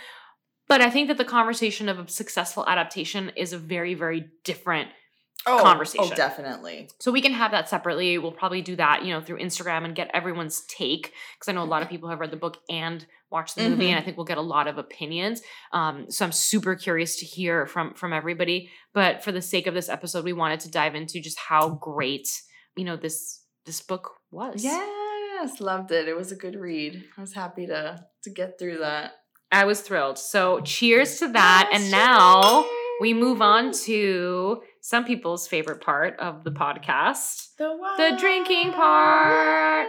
[0.66, 4.89] But I think that the conversation of a successful adaptation is a very, very different.
[5.47, 6.09] Oh, conversation.
[6.12, 6.88] Oh, definitely.
[7.01, 8.18] So we can have that separately.
[8.18, 11.62] We'll probably do that, you know, through Instagram and get everyone's take because I know
[11.62, 13.90] a lot of people have read the book and watched the movie, Mhm.
[13.90, 15.42] and I think we'll get a lot of opinions.
[15.72, 18.70] Um, so I'm super curious to hear from from everybody.
[18.92, 22.28] But for the sake of this episode, we wanted to dive into just how great,
[22.76, 24.62] you know, this this book was.
[24.62, 26.07] Yes, loved it.
[26.07, 27.03] It was a good read.
[27.16, 29.12] I was happy to to get through that.
[29.51, 30.18] I was thrilled.
[30.18, 31.70] So cheers to that.
[31.72, 32.66] And now
[33.01, 37.57] we move on to some people's favorite part of the podcast.
[37.57, 39.89] the, the drinking part.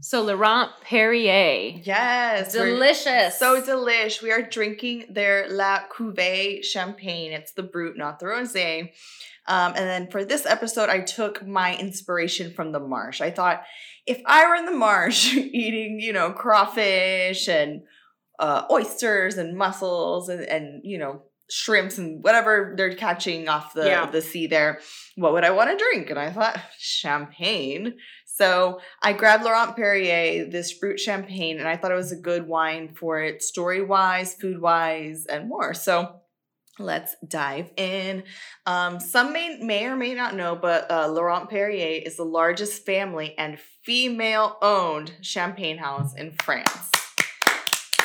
[0.00, 1.80] So Laurent Perrier.
[1.80, 2.52] Yes.
[2.52, 3.38] Delicious.
[3.38, 4.20] So delish.
[4.20, 7.30] We are drinking their La Cuvée champagne.
[7.30, 8.90] It's the brut, not the rosé.
[9.46, 13.20] Um, and then for this episode, I took my inspiration from the marsh.
[13.20, 13.62] I thought
[14.06, 17.82] if I were in the marsh eating, you know, crawfish and
[18.40, 21.22] uh, oysters and mussels and, and, you know,
[21.54, 24.10] shrimps and whatever they're catching off the, Yeah.
[24.10, 24.80] the sea there,
[25.16, 26.10] what would I want to drink?
[26.10, 27.94] And I thought, champagne.
[28.26, 32.48] So I grabbed Laurent Perrier, this brut champagne, and I thought it was a good
[32.48, 35.72] wine for it, story wise, food wise, and more.
[35.74, 36.16] So
[36.80, 38.24] let's dive in.
[38.66, 42.84] Um, some may, may or may not know, but uh, Laurent Perrier is the largest
[42.84, 46.90] family and female owned champagne house in France.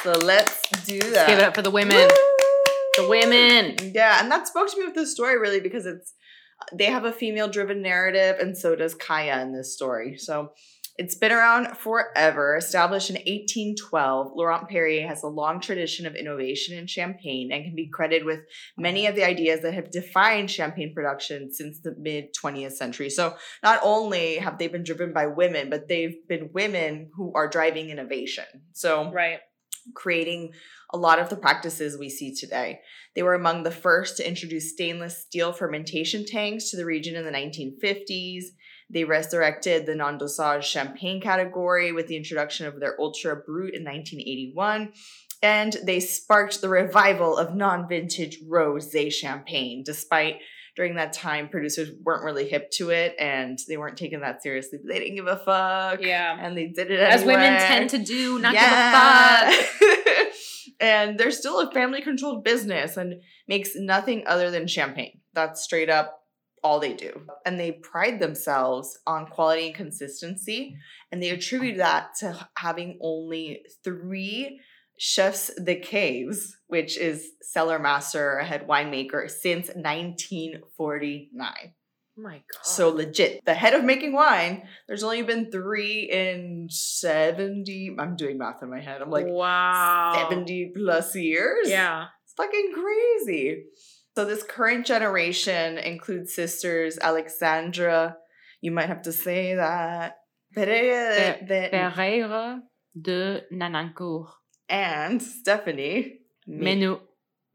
[0.03, 1.27] So let's do that.
[1.27, 2.07] Give it up for the women.
[3.03, 3.75] The women.
[3.93, 6.13] Yeah, and that spoke to me with this story really because it's
[6.73, 10.17] they have a female driven narrative and so does Kya in this story.
[10.17, 10.51] So
[10.99, 12.57] it's been around forever.
[12.57, 17.73] Established in 1812, Laurent Perrier has a long tradition of innovation in champagne and can
[17.73, 18.41] be credited with
[18.77, 23.09] many of the ideas that have defined champagne production since the mid 20th century.
[23.09, 27.47] So not only have they been driven by women, but they've been women who are
[27.47, 28.43] driving innovation.
[28.73, 29.39] So Right.
[29.93, 30.53] Creating
[30.91, 32.81] a lot of the practices we see today.
[33.15, 37.25] They were among the first to introduce stainless steel fermentation tanks to the region in
[37.25, 38.45] the 1950s.
[38.89, 43.83] They resurrected the non dosage champagne category with the introduction of their Ultra Brut in
[43.83, 44.93] 1981.
[45.41, 50.37] And they sparked the revival of non vintage rose champagne, despite
[50.79, 54.79] during that time producers weren't really hip to it and they weren't taking that seriously.
[54.81, 56.01] They didn't give a fuck.
[56.01, 56.37] Yeah.
[56.39, 60.25] And they did it As women tend to do, not give a fuck.
[60.81, 63.15] And they're still a family controlled business and
[63.49, 65.19] makes nothing other than champagne.
[65.33, 66.21] That's straight up
[66.63, 67.23] all they do.
[67.45, 70.77] And they pride themselves on quality and consistency.
[71.11, 74.61] And they attribute that to having only three
[74.99, 81.51] chefs de caves, which is cellar master, head winemaker, since 1949.
[82.17, 82.63] Oh my god.
[82.63, 83.43] So legit.
[83.45, 87.95] The head of making wine, there's only been three in 70.
[87.97, 89.01] I'm doing math in my head.
[89.01, 90.27] I'm like wow.
[90.29, 91.69] 70 plus years.
[91.69, 92.07] Yeah.
[92.25, 93.63] It's fucking crazy.
[94.15, 98.17] So this current generation includes sisters Alexandra.
[98.59, 100.17] You might have to say that.
[100.53, 102.61] Pereira de- Pereira
[103.01, 104.31] de Nonancourt.
[104.69, 106.19] And Stephanie.
[106.47, 106.99] Meneux.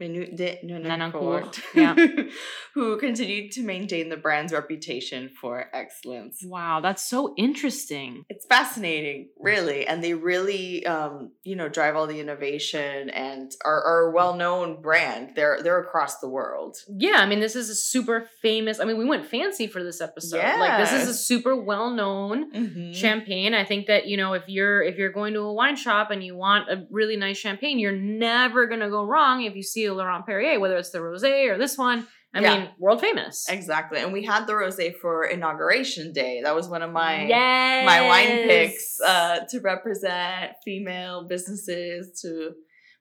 [0.00, 1.54] Meneux de Nonancourt,
[2.74, 6.42] who continued to maintain the brand's reputation for excellence.
[6.44, 8.24] Wow, that's so interesting.
[8.28, 13.82] It's fascinating, really, and they really, um, you know, drive all the innovation and are,
[13.82, 15.30] are a well-known brand.
[15.36, 16.76] They're they're across the world.
[16.88, 18.80] Yeah, I mean, this is a super famous.
[18.80, 20.38] I mean, we went fancy for this episode.
[20.38, 22.92] Like, this is a super well known Mm-hmm.
[22.92, 23.54] champagne.
[23.54, 26.22] I think that you know, if you're if you're going to a wine shop and
[26.24, 30.24] you want a really nice champagne, you're never gonna go wrong if you see Laurent
[30.26, 32.06] Perrier, whether it's the rosé or this one.
[32.36, 32.58] I Yeah.
[32.58, 33.46] mean, world famous.
[33.48, 36.40] Exactly, and we had the rosé for inauguration day.
[36.42, 37.86] That was one of my yes.
[37.86, 42.54] my wine picks uh, to represent female businesses to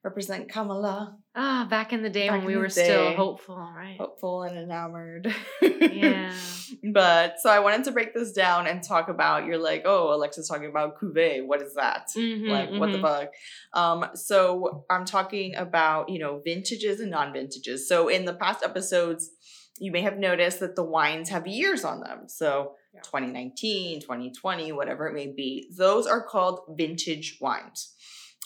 [0.03, 3.95] represent Kamala, Ah, back in the day Back when we were still hopeful, right?
[3.97, 5.33] hopeful and enamored.
[5.61, 6.33] Yeah.
[6.91, 9.45] But so I wanted to break this down and talk about.
[9.45, 11.45] You're like, oh, Alexa's talking about cuvee.
[11.45, 12.07] What is that?
[12.17, 13.01] Mhm, like what the mhm.
[13.01, 13.29] fuck
[13.73, 19.31] um so i'm talking about you know vintages and non-vintages so in the past episodes
[19.79, 23.01] you may have noticed that the wines have years on them so Yeah.
[23.01, 27.93] 2019 2020 whatever it may be those are called vintage wines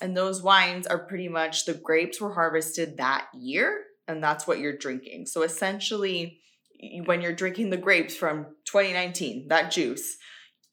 [0.02, 4.60] and those wines are pretty much the grapes were harvested that year and that's what
[4.60, 5.26] you're drinking.
[5.26, 6.40] So essentially
[7.06, 10.18] when you're drinking the grapes from 2019 that juice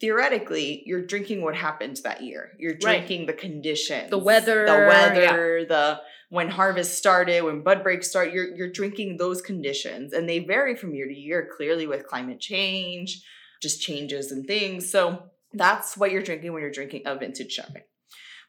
[0.00, 2.50] theoretically you're drinking what happened that year.
[2.58, 2.80] You're Right.
[2.80, 4.10] drinking the conditions.
[4.10, 4.88] The weather, the yeah.
[4.88, 6.00] weather the
[6.30, 10.74] when harvest started when bud breaks start you're you're drinking those conditions and they vary
[10.74, 13.22] from year to year clearly with climate change
[13.62, 14.90] just changes and things.
[14.90, 17.84] So that's what you're drinking when you're drinking a vintage champagne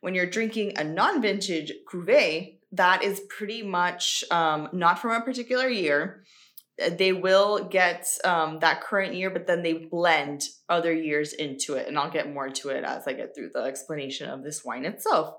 [0.06, 5.68] when you're drinking a non-vintage cuvee that is pretty much um, not from a particular
[5.68, 6.24] year
[6.78, 11.76] Uh, they will get um, that current year, but then they blend other years into
[11.76, 11.88] it.
[11.88, 14.86] And I'll get more to it as I get through the explanation of this wine
[14.86, 15.36] itself.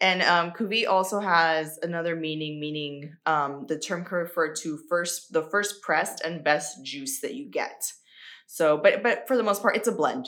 [0.00, 2.94] And um, cuvee also has another meaning, meaning
[3.26, 7.50] um, the term can refer to first the first pressed and best juice that you
[7.50, 7.78] get.
[8.46, 10.26] So, but but for the most part, it's a blend,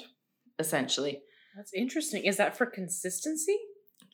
[0.58, 1.22] essentially.
[1.56, 2.24] That's interesting.
[2.24, 3.56] Is that for consistency?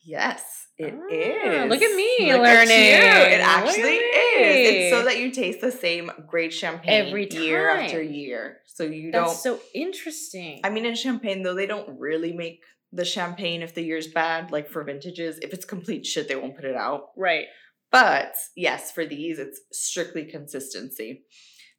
[0.08, 0.42] Yes,
[0.78, 1.68] it Ah, is.
[1.70, 2.70] look at me Look learning.
[2.78, 2.94] you.
[3.34, 4.70] It actually is.
[4.70, 8.60] It's so that you taste the same great champagne Every year after year.
[8.66, 9.58] So you That's don't.
[9.58, 10.60] so interesting.
[10.64, 14.50] I mean, in champagne though, they don't really make the champagne if the year's bad,
[14.50, 15.38] like for vintages.
[15.42, 17.08] If it's complete shit, they won't put it out.
[17.14, 17.46] Right.
[17.92, 21.24] But yes, for these, it's strictly consistency.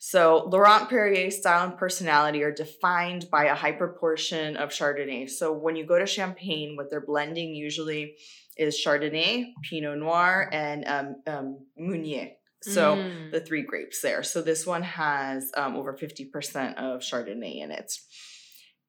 [0.01, 5.29] So Laurent Perrier style and personality are defined by a high proportion of Chardonnay.
[5.29, 8.15] So when you go to Champagne, what they're blending usually
[8.57, 12.29] is Chardonnay, Pinot Noir, and um, um, Meunier.
[12.61, 13.31] So Mm.
[13.31, 14.23] the three grapes there.
[14.23, 17.91] So this one has um, over 50% of Chardonnay in it.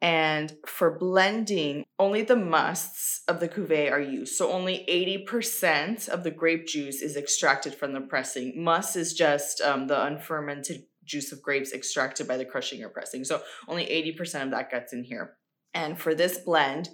[0.02, 4.34] And for blending, only the musts of the cuvee are used.
[4.34, 8.54] So only 80% of the grape juice is extracted from the pressing.
[8.56, 13.24] Must is just um, the unfermented juice of grapes extracted by the crushing or pressing.
[13.24, 15.36] So only 80% of that gets in here.
[15.74, 16.88] And for this blend,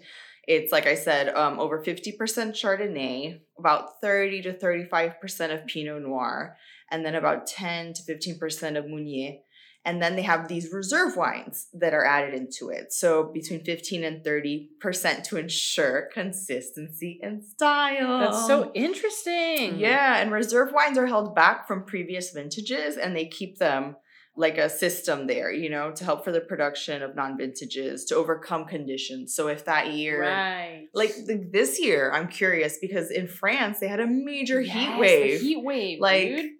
[0.46, 6.56] it's like I said, um, over 50% Chardonnay, about 30 to 35% of Pinot Noir,
[6.90, 9.38] and then about 10 to 15% of Meunier.
[9.84, 12.92] And then they have these reserve wines that are added into it.
[12.92, 18.18] So between 15 and 30% to ensure consistency and style.
[18.18, 19.78] That's so interesting.
[19.78, 23.94] Yeah, and reserve wines are held back from previous vintages and they keep them
[24.38, 28.66] like a system there, you know, to help for the production of non-vintages to overcome
[28.66, 29.34] conditions.
[29.34, 30.88] So if that year Right.
[30.92, 34.98] like the, this year, I'm curious because in France they had a major Yes, heat
[35.00, 35.40] wave.
[35.40, 36.00] heat wave.
[36.00, 36.50] like dude.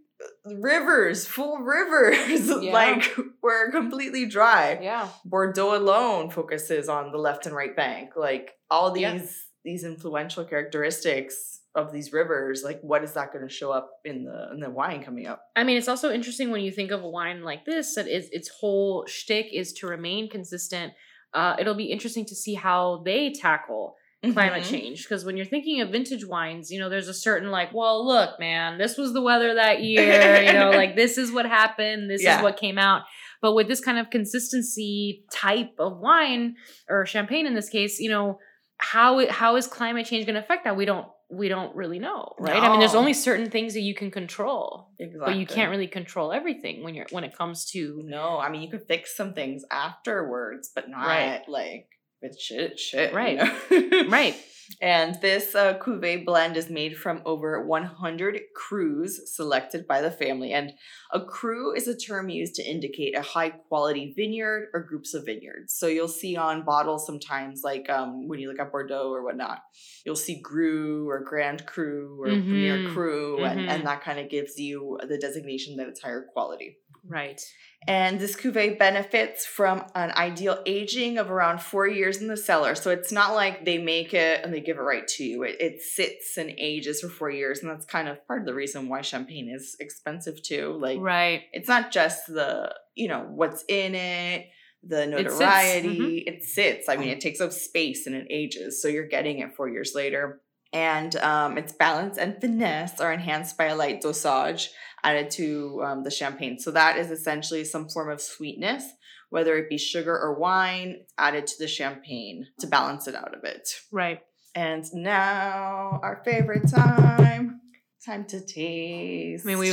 [0.45, 2.73] rivers, full rivers, Yeah.
[2.73, 4.79] like were completely dry.
[4.83, 5.09] Yeah.
[5.25, 8.11] Bordeaux alone focuses on the left and right bank.
[8.17, 9.46] Like all these.
[9.67, 14.25] These influential characteristics of these rivers, like what is that going to show up in
[14.25, 15.43] the in the wine coming up?
[15.55, 18.29] I mean, it's also interesting when you think of a wine like this that is
[18.33, 20.95] its whole shtick is to remain consistent.
[21.35, 23.97] Uh, it'll be interesting to see how they tackle
[24.33, 24.71] climate Mhm.
[24.71, 28.05] change because when you're thinking of vintage wines, you know, there's a certain like, well,
[28.07, 30.43] look, man, this was the weather that year.
[30.43, 32.09] you know, like this is what happened.
[32.11, 32.39] This Yeah.
[32.39, 33.03] is what came out.
[33.43, 36.57] But with this kind of consistency type of wine
[36.89, 38.39] or champagne in this case, you know,
[38.79, 40.77] how it, how is climate change going to affect that?
[40.77, 42.63] We don't we don't really know, right?
[42.63, 45.33] I mean, there's only certain things that you can control Exactly.
[45.33, 48.63] but you can't really control everything when you're when it comes to No, I mean
[48.63, 51.43] you could fix some things afterwards, but not Right.
[51.49, 51.89] like
[52.23, 53.11] it's shit, shit.
[53.11, 53.37] you Right.
[53.37, 54.05] know?
[54.09, 54.37] right
[54.81, 60.53] And this uh, cuvee blend is made from over 100 crus selected by the family.
[60.53, 60.73] And
[61.13, 65.25] a cru is a term used to indicate a high quality vineyard or groups of
[65.25, 65.73] vineyards.
[65.79, 69.61] So you'll see on bottles sometimes, like um, when you look at Bordeaux or whatnot,
[70.05, 72.93] you'll see Cru or Grand Cru or Premier Mhm.
[72.93, 73.71] Cru, and, Mhm.
[73.71, 76.79] and that kind of gives you the designation that it's higher quality.
[77.09, 77.41] Right
[77.89, 82.75] And this cuvee benefits from an ideal aging of around four years in the cellar.
[82.75, 85.45] So it's not like they make it and they give it right to you.
[85.45, 87.61] It, it sits and ages for four years.
[87.61, 90.77] And that's kind of part of the reason why champagne is expensive too.
[90.81, 94.47] Like, right it's not just the, you know, what's in it,
[94.83, 96.25] the sits, notoriety.
[96.27, 96.89] It sits.
[96.89, 98.83] I mean, it takes up space and it ages.
[98.83, 100.41] So you're getting it four years later.
[100.73, 104.71] And um, its balance and finesse are enhanced by a light dosage
[105.09, 106.59] added to um, the champagne.
[106.59, 108.83] So that is essentially some form of sweetness,
[109.31, 113.41] whether it be sugar or wine, added to the champagne to balance it out a
[113.49, 113.69] bit.
[113.93, 114.21] right
[114.55, 117.61] And now our favorite time.
[118.05, 119.45] Time to taste.
[119.45, 119.71] i mean we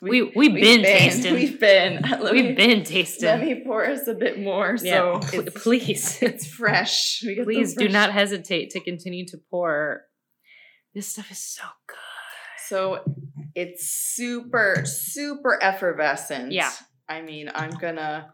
[0.00, 1.92] We- we we've, been, tasting We've been.
[2.24, 4.76] Let we've me, been tasting Let me pour us a bit more.
[4.82, 7.20] yeah So please it's fresh.
[7.24, 10.02] We get the please do not hesitate to continue to pour
[10.94, 11.96] this stuff is so good
[12.70, 12.78] So
[13.54, 16.52] it's super, super effervescent.
[16.52, 16.70] Yeah.
[17.08, 18.32] I mean, I'm gonna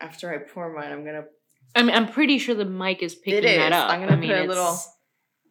[0.00, 1.24] after I pour mine, I'm gonna
[1.76, 3.56] i mean i'm pretty sure the mic is picking it is.
[3.58, 4.78] that up I'm gonna I mean, put a little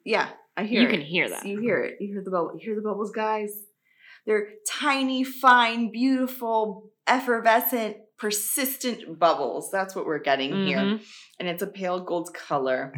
[0.03, 0.91] Yeah, I hear you it.
[0.91, 1.97] can hear that You hear it.
[1.99, 2.53] You hear the bubble.
[2.55, 3.51] You hear the bubbles, guys.
[4.25, 9.69] They're tiny, fine, beautiful, effervescent, persistent bubbles.
[9.71, 10.77] That's what we're getting here.
[10.79, 11.01] Mhm.
[11.39, 12.93] And it's a pale gold color.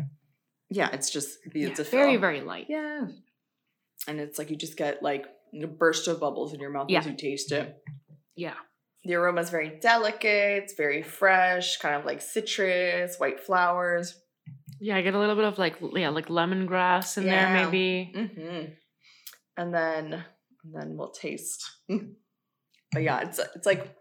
[0.69, 3.07] Yeah, it's just Yeah, very very light Yeah.
[4.07, 6.99] And it's like you just get like a burst of bubbles in your mouth Yeah.
[6.99, 7.75] as you taste it.
[8.35, 8.55] yeah
[9.05, 14.15] The aroma is very delicate, it's very fresh, kind of like citrus, white flowers.
[14.79, 18.73] yeah i get a little bit of like yeah like lemongrass in there maybe Mm-hmm.
[19.57, 20.13] And then
[20.63, 21.61] and then we'll taste.
[22.91, 23.95] But yeah, it's it's like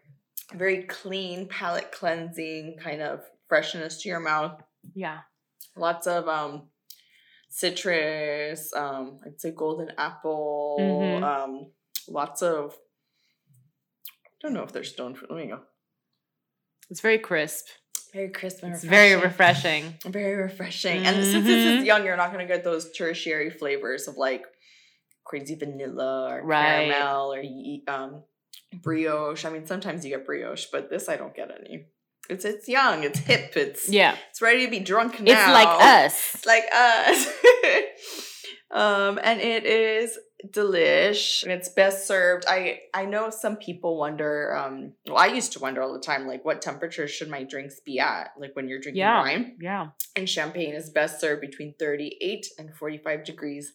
[0.55, 4.62] very clean, palate cleansing kind of freshness to your mouth.
[4.94, 5.18] yeah
[5.76, 6.68] Lots of um
[7.49, 11.22] citrus, um, I'd say golden apple, Mhm.
[11.24, 11.72] um,
[12.09, 12.76] lots of
[14.26, 15.30] I don't know if they're stone fruit.
[15.30, 15.61] Let me go.
[16.90, 17.66] it's very crisp
[18.14, 19.84] Very crisp and it's very refreshing.
[19.99, 21.05] refreshing Very refreshing.
[21.07, 24.44] And since this is young, you're not going to get those tertiary flavors of like
[25.24, 26.88] crazy vanilla or Right.
[26.90, 27.42] caramel or
[27.94, 28.24] um,
[28.82, 29.44] brioche.
[29.44, 31.86] I mean, sometimes you get brioche, but this I don't get any.
[32.29, 34.16] It's it's young, it's hip, it's Yeah.
[34.31, 35.33] it's ready to be drunk now.
[35.33, 36.35] It's like us.
[36.35, 37.29] It's like us.
[38.70, 42.45] um, and it is delish and it's best served.
[42.49, 46.26] I I know some people wonder, um, well, I used to wonder all the time,
[46.26, 48.31] like what temperature should my drinks be at?
[48.39, 49.20] Like when you're drinking Yeah.
[49.20, 49.57] wine.
[49.61, 49.89] Yeah.
[50.14, 53.72] And champagne is best served between 38 and 45 degrees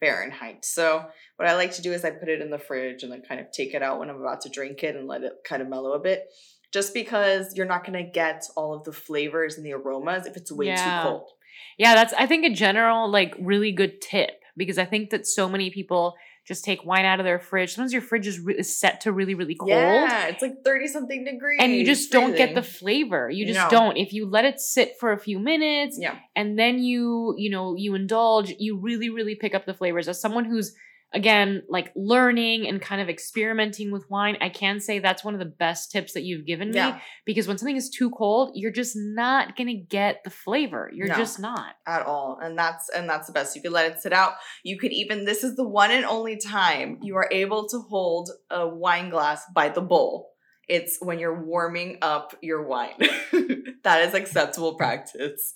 [0.00, 0.64] Fahrenheit.
[0.64, 3.22] So what I like to do is I put it in the fridge and then
[3.26, 5.62] kind of take it out when I'm about to drink it and let it kind
[5.62, 6.24] of mellow a bit.
[6.72, 10.50] Just because you're not gonna get all of the flavors and the aromas if it's
[10.52, 11.02] way Yeah.
[11.02, 11.30] too cold.
[11.78, 15.48] Yeah, that's I think a general like really good tip because I think that so
[15.48, 16.14] many people
[16.46, 17.74] just take wine out of their fridge.
[17.74, 19.70] Sometimes your fridge is, re- is set to really really cold.
[19.70, 21.58] Yeah, it's like 30 something degrees.
[21.60, 23.28] And you just don't get the flavor.
[23.30, 23.68] You just No.
[23.78, 23.96] don't.
[23.96, 26.16] If you let it sit for a few minutes Yeah.
[26.36, 30.08] and then you, you know, you indulge, you really, really pick up the flavors.
[30.08, 30.74] As someone who's
[31.12, 35.40] again like learning and kind of experimenting with wine, I can say that's one of
[35.40, 36.98] the best tips that you've given me Yeah.
[37.24, 40.90] because when something is too cold, you're just not gonna get the flavor.
[40.92, 41.14] You're No.
[41.16, 41.74] just not.
[41.86, 44.34] at all and that's and that's the best you could let it sit out
[44.64, 48.28] you could even this is the one and only time you are able to hold
[48.50, 50.32] a wine glass by the bowl
[50.68, 52.98] it's when you're warming up your wine
[53.84, 55.54] that is acceptable practice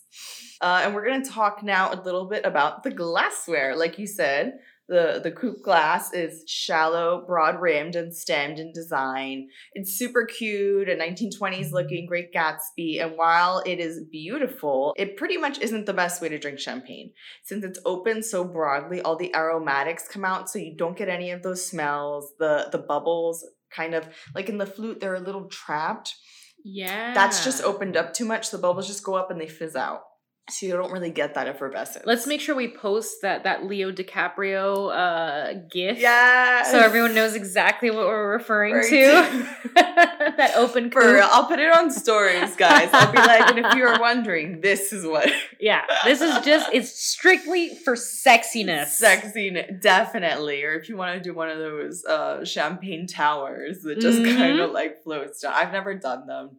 [0.61, 4.07] uh, and we're going to talk now a little bit about the glassware like you
[4.07, 4.53] said
[4.91, 10.88] the the coupe glass is shallow broad rimmed and stemmed in design it's super cute,
[10.88, 15.95] a 1920s looking Great Gatsby, and while it is beautiful, it pretty much isn't the
[15.95, 17.12] best way to drink champagne.
[17.45, 21.30] Since it's open so broadly, all the aromatics come out, so you don't get any
[21.30, 22.32] of those smells.
[22.38, 26.16] The the bubbles kind of like in the flute, they're a little trapped.
[26.64, 27.14] Yeah.
[27.14, 28.51] That's just opened up too much.
[28.51, 30.03] The bubbles just go up and they fizz out.
[30.51, 32.05] So you don't really get that effervescence.
[32.07, 35.98] Let's make sure we post that that Leo DiCaprio uh gif.
[35.98, 36.62] yeah.
[36.64, 38.88] So everyone knows exactly what we're referring Right.
[38.88, 39.46] to.
[39.74, 42.88] that open For real, I'll put it on stories, guys.
[42.92, 45.28] I'll be like, and if you are wondering, this is what
[45.61, 49.01] Yeah, this is just it's strictly for sexiness.
[49.01, 50.62] Sexiness, definitely.
[50.64, 54.36] Or if you want to do one of those uh, champagne towers that just Mhm.
[54.36, 55.53] kind of like floats down.
[55.55, 56.59] I've never done them.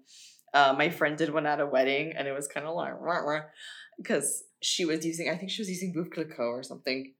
[0.53, 2.93] Uh, my friend did one at a wedding, and it was kind of like
[4.01, 7.13] because she was using, I think she was using Veuve Clicquot or something.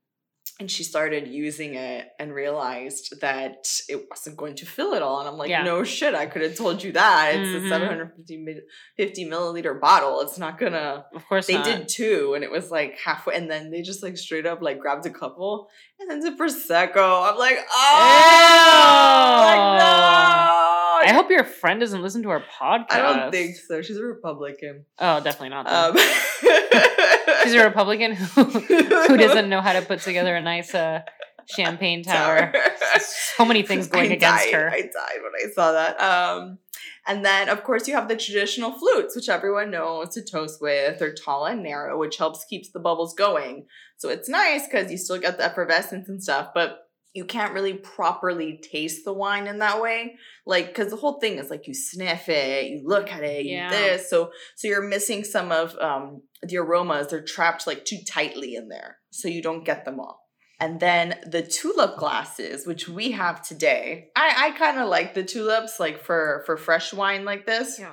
[0.60, 5.18] And she started using it and realized that it wasn't going to fill it all.
[5.20, 5.62] And I'm like, Yeah.
[5.64, 7.34] no shit, I could have told you that.
[7.34, 7.64] It's Mhm.
[7.66, 10.20] a 750 milliliter bottle.
[10.20, 11.64] It's not gonna Of course, they not.
[11.64, 14.78] did two, and it was like halfway, and then they just like straight up like
[14.78, 15.68] grabbed a couple,
[15.98, 17.28] and then the prosecco.
[17.32, 20.71] I'm like, oh, like, no.
[21.02, 22.86] I hope your friend doesn't listen to our podcast.
[22.90, 23.82] I don't think so.
[23.82, 24.84] She's a Republican.
[24.98, 25.66] Oh, definitely not.
[25.66, 25.96] Um,
[27.42, 31.00] She's a Republican who who doesn't know how to put together a nice uh,
[31.46, 32.52] champagne tower.
[32.98, 34.54] So many things going I against died.
[34.54, 34.70] her.
[34.70, 36.00] I died when I saw that.
[36.00, 36.58] Um,
[37.06, 40.98] and then of course you have the traditional flutes, which everyone knows to toast with.
[40.98, 43.66] They're tall and narrow, which helps keeps the bubbles going.
[43.96, 47.74] So it's nice because you still get the effervescence and stuff, but you can't really
[47.74, 50.16] properly taste the wine in that way.
[50.46, 53.56] Like, because the whole thing is like you sniff it, you look at it, you
[53.56, 53.70] Yeah.
[53.70, 54.08] this.
[54.08, 57.08] So so you're missing some of um the aromas.
[57.08, 58.98] They're trapped like too tightly in there.
[59.10, 60.20] So you don't get them all.
[60.58, 64.10] And then the tulip glasses, which we have today.
[64.14, 67.78] I, I kind of like the tulips, like for for fresh wine like this.
[67.78, 67.92] Yeah.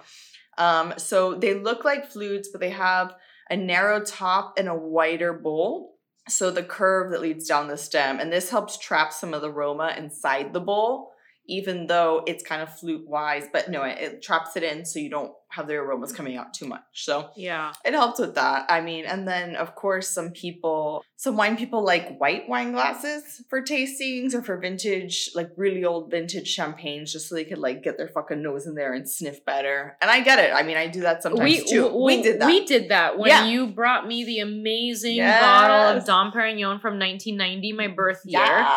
[0.58, 3.16] Um, so they look like flutes, but they have
[3.50, 5.99] a narrow top and a wider bowl.
[6.30, 9.52] So the curve that leads down the stem, and this helps trap some of the
[9.52, 11.12] aroma inside the bowl,
[11.48, 13.46] even though it's kind of flute wise.
[13.52, 16.54] But no, it, it traps it in so you don't have the aromas coming out
[16.54, 16.82] too much.
[16.93, 17.74] So Yeah.
[17.84, 18.66] it helps with that.
[18.70, 23.41] I mean, and then of course, some people, some wine people like white wine glasses
[23.50, 27.82] for tastings or for vintage, like really old vintage champagnes, just so they could like
[27.84, 29.97] get their fucking nose in there and sniff better.
[30.02, 30.52] And I get it.
[30.54, 31.84] I mean, I do that sometimes We too.
[31.86, 32.45] w- we did that.
[32.47, 33.45] We did that when Yeah.
[33.47, 35.41] you brought me the amazing Yes.
[35.41, 38.39] bottle of Dom Perignon from 1990, my birth year.
[38.41, 38.68] Yes.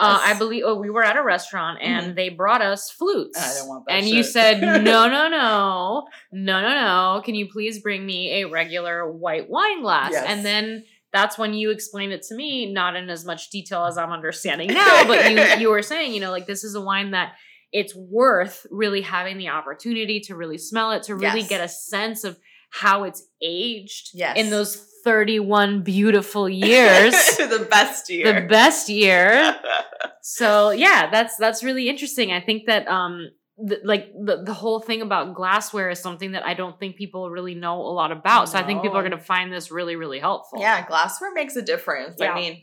[0.00, 3.38] Uh, I believe oh, we were at a restaurant and they brought us flutes.
[3.38, 3.50] Mm-hmm.
[3.50, 4.32] I don't want that and you shit.
[4.32, 7.22] said, no, no, no, no, no, no.
[7.24, 10.10] Can you please bring me a regular white wine glass?
[10.12, 10.24] Yes.
[10.26, 13.98] And then that's when you explained it to me, not in as much detail as
[13.98, 17.10] I'm understanding now, but you you were saying, you know, like this is a wine
[17.10, 17.32] that
[17.70, 21.48] it's worth really having the opportunity to really smell it, to really Yes.
[21.48, 22.38] get a sense of
[22.70, 24.38] how it's aged Yes.
[24.38, 27.12] in those 31 beautiful years.
[27.36, 28.40] the best year.
[28.40, 29.54] the best year
[30.22, 33.28] so yeah that's that's really interesting i think that um
[33.68, 37.30] th- like the, the whole thing about glassware is something that i don't think people
[37.30, 39.96] really know a lot about so i think people are going to find this really
[39.96, 42.16] really helpful Yeah, glassware makes a difference.
[42.18, 42.32] Yeah.
[42.32, 42.62] I mean,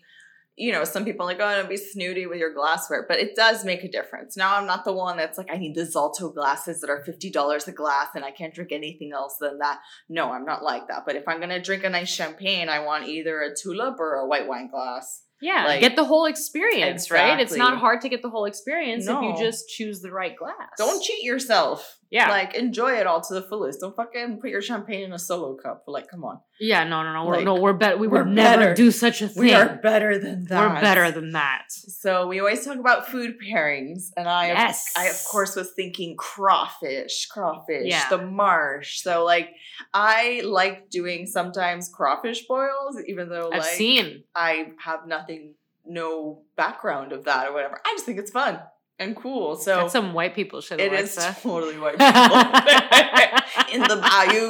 [0.56, 3.34] you know, some people are like, oh, don't be snooty with your glassware, but it
[3.34, 4.36] does make a difference.
[4.36, 7.68] Now I'm not the one that's like, I need the Zalto glasses that are $50
[7.68, 9.80] a glass and I can't drink anything else than that.
[10.10, 11.04] No, I'm not like that.
[11.06, 14.16] But if I'm going to drink a nice champagne, I want either a tulip or
[14.16, 15.24] a white wine glass.
[15.42, 17.40] Yeah, Like- get the whole experience, right?
[17.40, 20.72] It's not hard to get the whole experience if you just choose the right glass.
[20.78, 21.99] Don't cheat yourself.
[22.12, 22.30] Yeah.
[22.30, 23.82] Like, enjoy it all to the fullest.
[23.82, 25.84] Don't fucking put your champagne in a solo cup.
[25.86, 26.40] Like, come on.
[26.60, 27.26] Yeah, no, no, no.
[27.26, 27.98] We're, Like, no, we're better.
[27.98, 28.74] We we're would never better.
[28.74, 29.44] do such a thing.
[29.44, 30.74] We are better than that.
[30.76, 31.66] We're better than that.
[31.70, 34.92] So we always talk about food pairings, and I, Yes.
[34.98, 38.10] I of course was thinking crawfish, crawfish, Yeah.
[38.10, 39.02] the marsh.
[39.02, 39.50] So like,
[39.94, 44.24] I like doing sometimes crawfish boils, even though I've like seen.
[44.36, 45.54] I have nothing,
[45.86, 47.80] no background of that or whatever.
[47.86, 48.60] I just think it's fun
[49.00, 49.56] and cool.
[49.56, 51.42] So That's some white people shit, it is Alexa.
[51.44, 52.14] totally white people
[53.74, 54.50] in the bayou.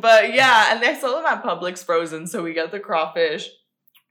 [0.00, 2.26] but yeah, and they sell them at Publix frozen.
[2.26, 3.48] So we get the crawfish.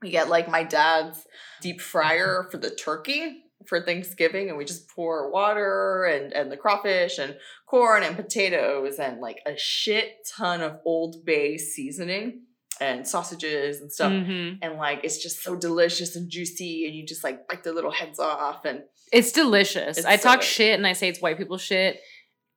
[0.02, 1.26] We get like my dad's
[1.60, 6.56] deep fryer for the turkey for Thanksgiving, and we just pour water and and the
[6.56, 7.36] crawfish and
[7.68, 12.42] corn and potatoes and like a shit ton of Old Bay seasoning
[12.80, 14.12] and sausages and stuff.
[14.12, 14.58] Mhm.
[14.62, 17.90] And like it's just so delicious and juicy, and you just like bite their little
[17.92, 19.98] heads off and It's delicious.
[19.98, 20.46] It's I so talk good.
[20.46, 22.00] shit and I say it's white people shit,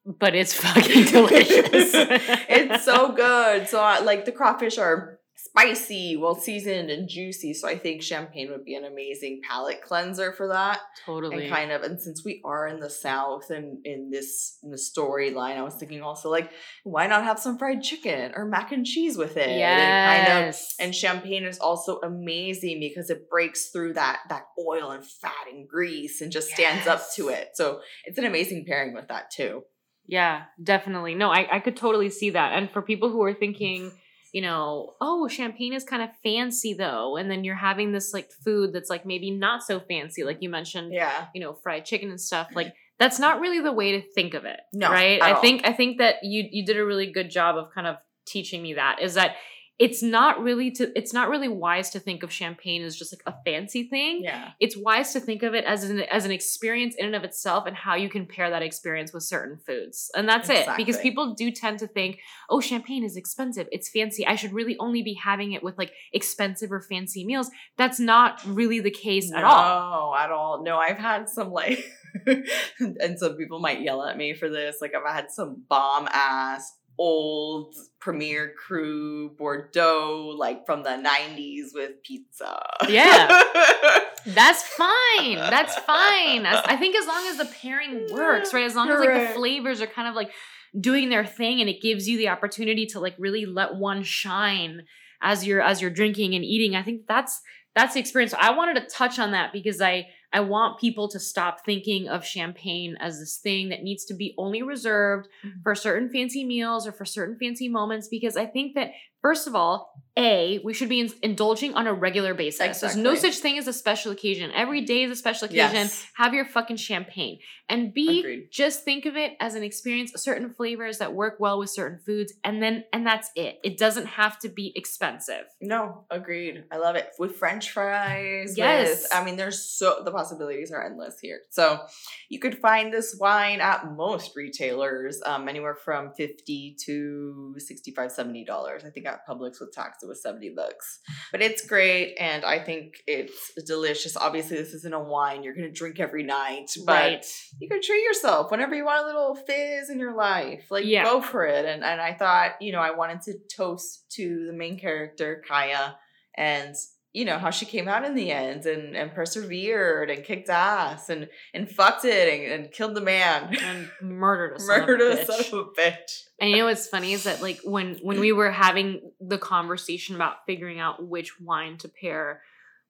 [0.05, 1.91] but it's fucking delicious.
[1.93, 3.67] it's so good.
[3.67, 5.16] So I, like the crawfish are
[5.57, 7.53] spicy, well seasoned and juicy.
[7.53, 10.79] So I think champagne would be an amazing palate cleanser for that.
[11.05, 11.45] totally.
[11.45, 14.77] And kind of and since we are in the south and in this in the
[14.77, 16.51] storyline, I was thinking also like
[16.83, 19.49] why not have some fried chicken or mac and cheese with it?
[19.49, 20.75] And kind of yes.
[20.79, 25.67] and champagne is also amazing because it breaks through that that oil and fat and
[25.67, 27.49] grease and just stands up to it.
[27.55, 29.63] So it's an amazing pairing with that too.
[30.07, 31.15] Yeah, definitely.
[31.15, 32.53] No, I, I could totally see that.
[32.53, 33.91] And for people who are thinking,
[34.37, 38.29] you know, oh, champagne is kind of fancy though, and then you're having this like
[38.45, 41.25] food that's like maybe not so fancy, like you mentioned, Yeah.
[41.33, 42.45] you know, fried chicken and stuff.
[42.49, 42.57] Mm-hmm.
[42.57, 44.59] Like that's not really the way to think of it.
[44.71, 45.19] No, right?
[45.23, 45.41] I all.
[45.41, 47.95] think I think that you you did a really good job of kind of
[48.27, 49.37] teaching me that is that
[49.79, 53.21] it's not really to it's not really wise to think of champagne as just like
[53.27, 54.49] a fancy thing Yeah.
[54.59, 57.65] it's wise to think of it as an as an experience in and of itself
[57.67, 60.09] and how you can pair that experience with certain foods.
[60.15, 60.67] And that's it.
[60.77, 62.19] Because people do tend to think,
[62.49, 63.67] "Oh, champagne is expensive.
[63.71, 64.25] It's fancy.
[64.25, 68.41] I should really only be having it with like expensive or fancy meals." That's not
[68.45, 70.11] really the case at all.
[70.11, 70.63] No, at all.
[70.63, 71.83] No, I've had some like,
[72.25, 74.77] and some people might yell at me for this.
[74.81, 82.01] Like, I've had some bomb ass old Premier Cru Bordeaux, like from the 90s with
[82.03, 82.59] pizza.
[82.87, 83.27] Yeah.
[84.25, 85.35] That's fine.
[85.35, 86.45] That's fine.
[86.45, 88.65] I think as long as the pairing works, right?
[88.65, 90.31] As long as like the flavors are kind of like
[90.79, 94.81] doing their thing and it gives you the opportunity to like really let one shine
[95.21, 96.75] as you're as you're drinking and eating.
[96.75, 97.41] I think that's
[97.75, 98.31] that's the experience.
[98.31, 102.07] So I wanted to touch on that because I I want people to stop thinking
[102.09, 105.63] of champagne as this thing that needs to be only reserved Mhm.
[105.63, 108.91] for certain fancy meals or for certain fancy moments because I think that
[109.21, 112.79] first of all, a we should be in- indulging on a regular basis.
[112.79, 114.51] There's no such thing as a special occasion.
[114.51, 115.73] Every day is a special occasion.
[115.73, 116.05] Yes.
[116.15, 117.39] Have your fucking champagne.
[117.69, 118.47] And B, Agreed.
[118.51, 122.33] just think of it as an experience, certain flavors that work well with certain foods,
[122.43, 123.59] and then and that's it.
[123.63, 125.43] It doesn't have to be expensive.
[125.61, 126.63] No, agreed.
[126.71, 127.09] I love it.
[127.19, 128.57] With French fries.
[128.57, 129.03] Yes.
[129.03, 131.41] With, I mean, there's so, the possibilities are endless here.
[131.51, 131.81] So
[132.29, 138.85] you could find this wine at most retailers, um, anywhere from 50 to 65 $70.
[138.85, 140.99] I think at Publix with tax, it was 70 bucks.
[141.31, 142.15] But it's great.
[142.19, 144.15] And I think it's delicious.
[144.15, 147.25] Obviously, this isn't a wine you're going to drink every night, but right.
[147.59, 150.65] you can treat yourself whenever you want a little fizz in your life.
[150.69, 151.05] Like Yeah.
[151.05, 151.65] go for it.
[151.65, 155.95] And and I thought, you know, I wanted to toast to the main character, Kya,
[156.35, 156.75] and
[157.13, 161.09] you know, how she came out in the end and and persevered and kicked ass
[161.09, 163.55] and and fucked it and, and killed the man.
[163.55, 166.23] And murdered a son Murdered of a a son of a bitch.
[166.39, 170.15] And you know what's funny is that like when when we were having the conversation
[170.15, 172.41] about figuring out which wine to pair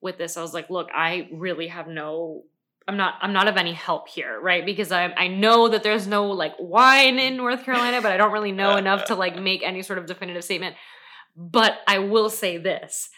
[0.01, 2.43] with this, I was like, look, I really have no
[2.87, 4.65] I'm not I'm not of any help here, right?
[4.65, 8.31] Because I I know that there's no like wine in North Carolina, but I don't
[8.31, 10.75] really know enough to like make any sort of definitive statement.
[11.35, 13.09] But I will say this.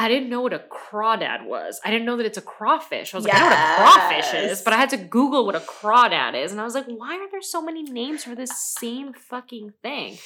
[0.00, 1.80] I didn't know what a crawdad was.
[1.84, 3.12] I didn't know that it's a crawfish.
[3.12, 5.56] I was like, I know what a crawfish is, but I had to Google what
[5.56, 6.52] a crawdad is.
[6.52, 10.16] And I was like, why are there so many names for this same fucking thing?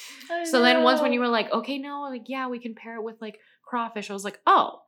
[0.45, 3.03] So then once when you were like, okay, no, like, yeah, we can pair it
[3.03, 4.83] with like crawfish, I was like, oh,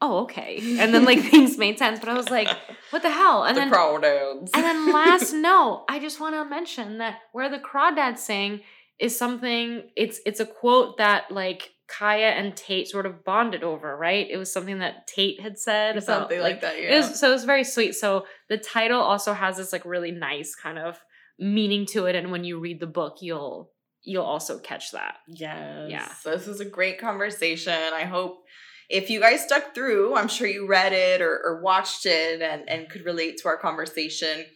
[0.00, 0.60] oh, okay.
[0.78, 2.48] And then like things made sense, but I was like,
[2.90, 3.42] what the hell?
[3.42, 4.50] And the then crawdads.
[4.54, 8.60] and then last note, I just want to mention that where the crawdads sing
[9.00, 13.96] is something, it's it's a quote that like Kya and Tate sort of bonded over,
[13.96, 14.26] right?
[14.30, 16.96] It was something that Tate had said about Something like, that, it yeah.
[16.98, 17.94] was, so it was very sweet.
[17.94, 21.00] So the title also has this like really nice kind of
[21.38, 23.70] meaning to it, and when you read the book, you'll
[24.02, 25.16] you'll also catch that.
[25.28, 25.90] Yes.
[25.90, 26.08] Yeah.
[26.14, 27.74] So this is a great conversation.
[27.92, 28.38] I hope
[28.88, 32.68] if you guys stuck through, I'm sure you read it or, or watched it and,
[32.68, 34.46] and could relate to our conversation.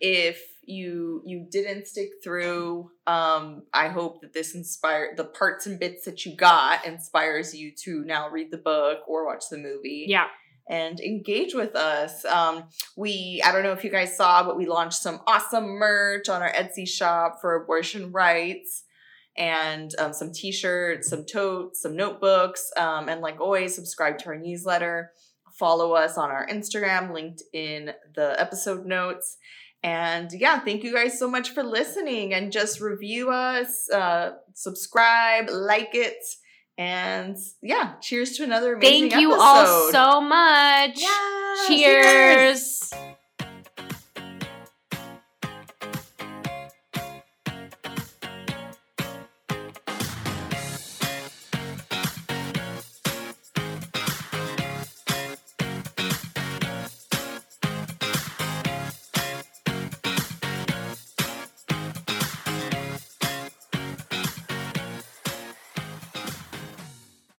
[0.00, 5.78] If you you didn't stick through, um, I hope that this inspired the parts and
[5.78, 10.06] bits that you got inspires you to now read the book or watch the movie
[10.08, 10.26] Yeah.
[10.68, 12.24] and engage with us.
[12.24, 12.64] Um,
[12.96, 16.42] we, I don't know if you guys saw, but we launched some awesome merch on
[16.42, 18.82] our Etsy shop for abortion rights
[19.36, 22.70] and um, some t shirts, some totes, some notebooks.
[22.76, 25.12] Um, and like always, subscribe to our newsletter.
[25.58, 29.38] Follow us on our Instagram, linked in the episode notes.
[29.86, 35.48] And yeah, thank you guys so much for listening and just review us, uh, subscribe,
[35.48, 36.24] like it.
[36.76, 39.10] And yeah, cheers to another amazing episode.
[39.12, 41.00] Thank you all so much.
[41.00, 41.68] Yeah.
[41.68, 42.92] Cheers.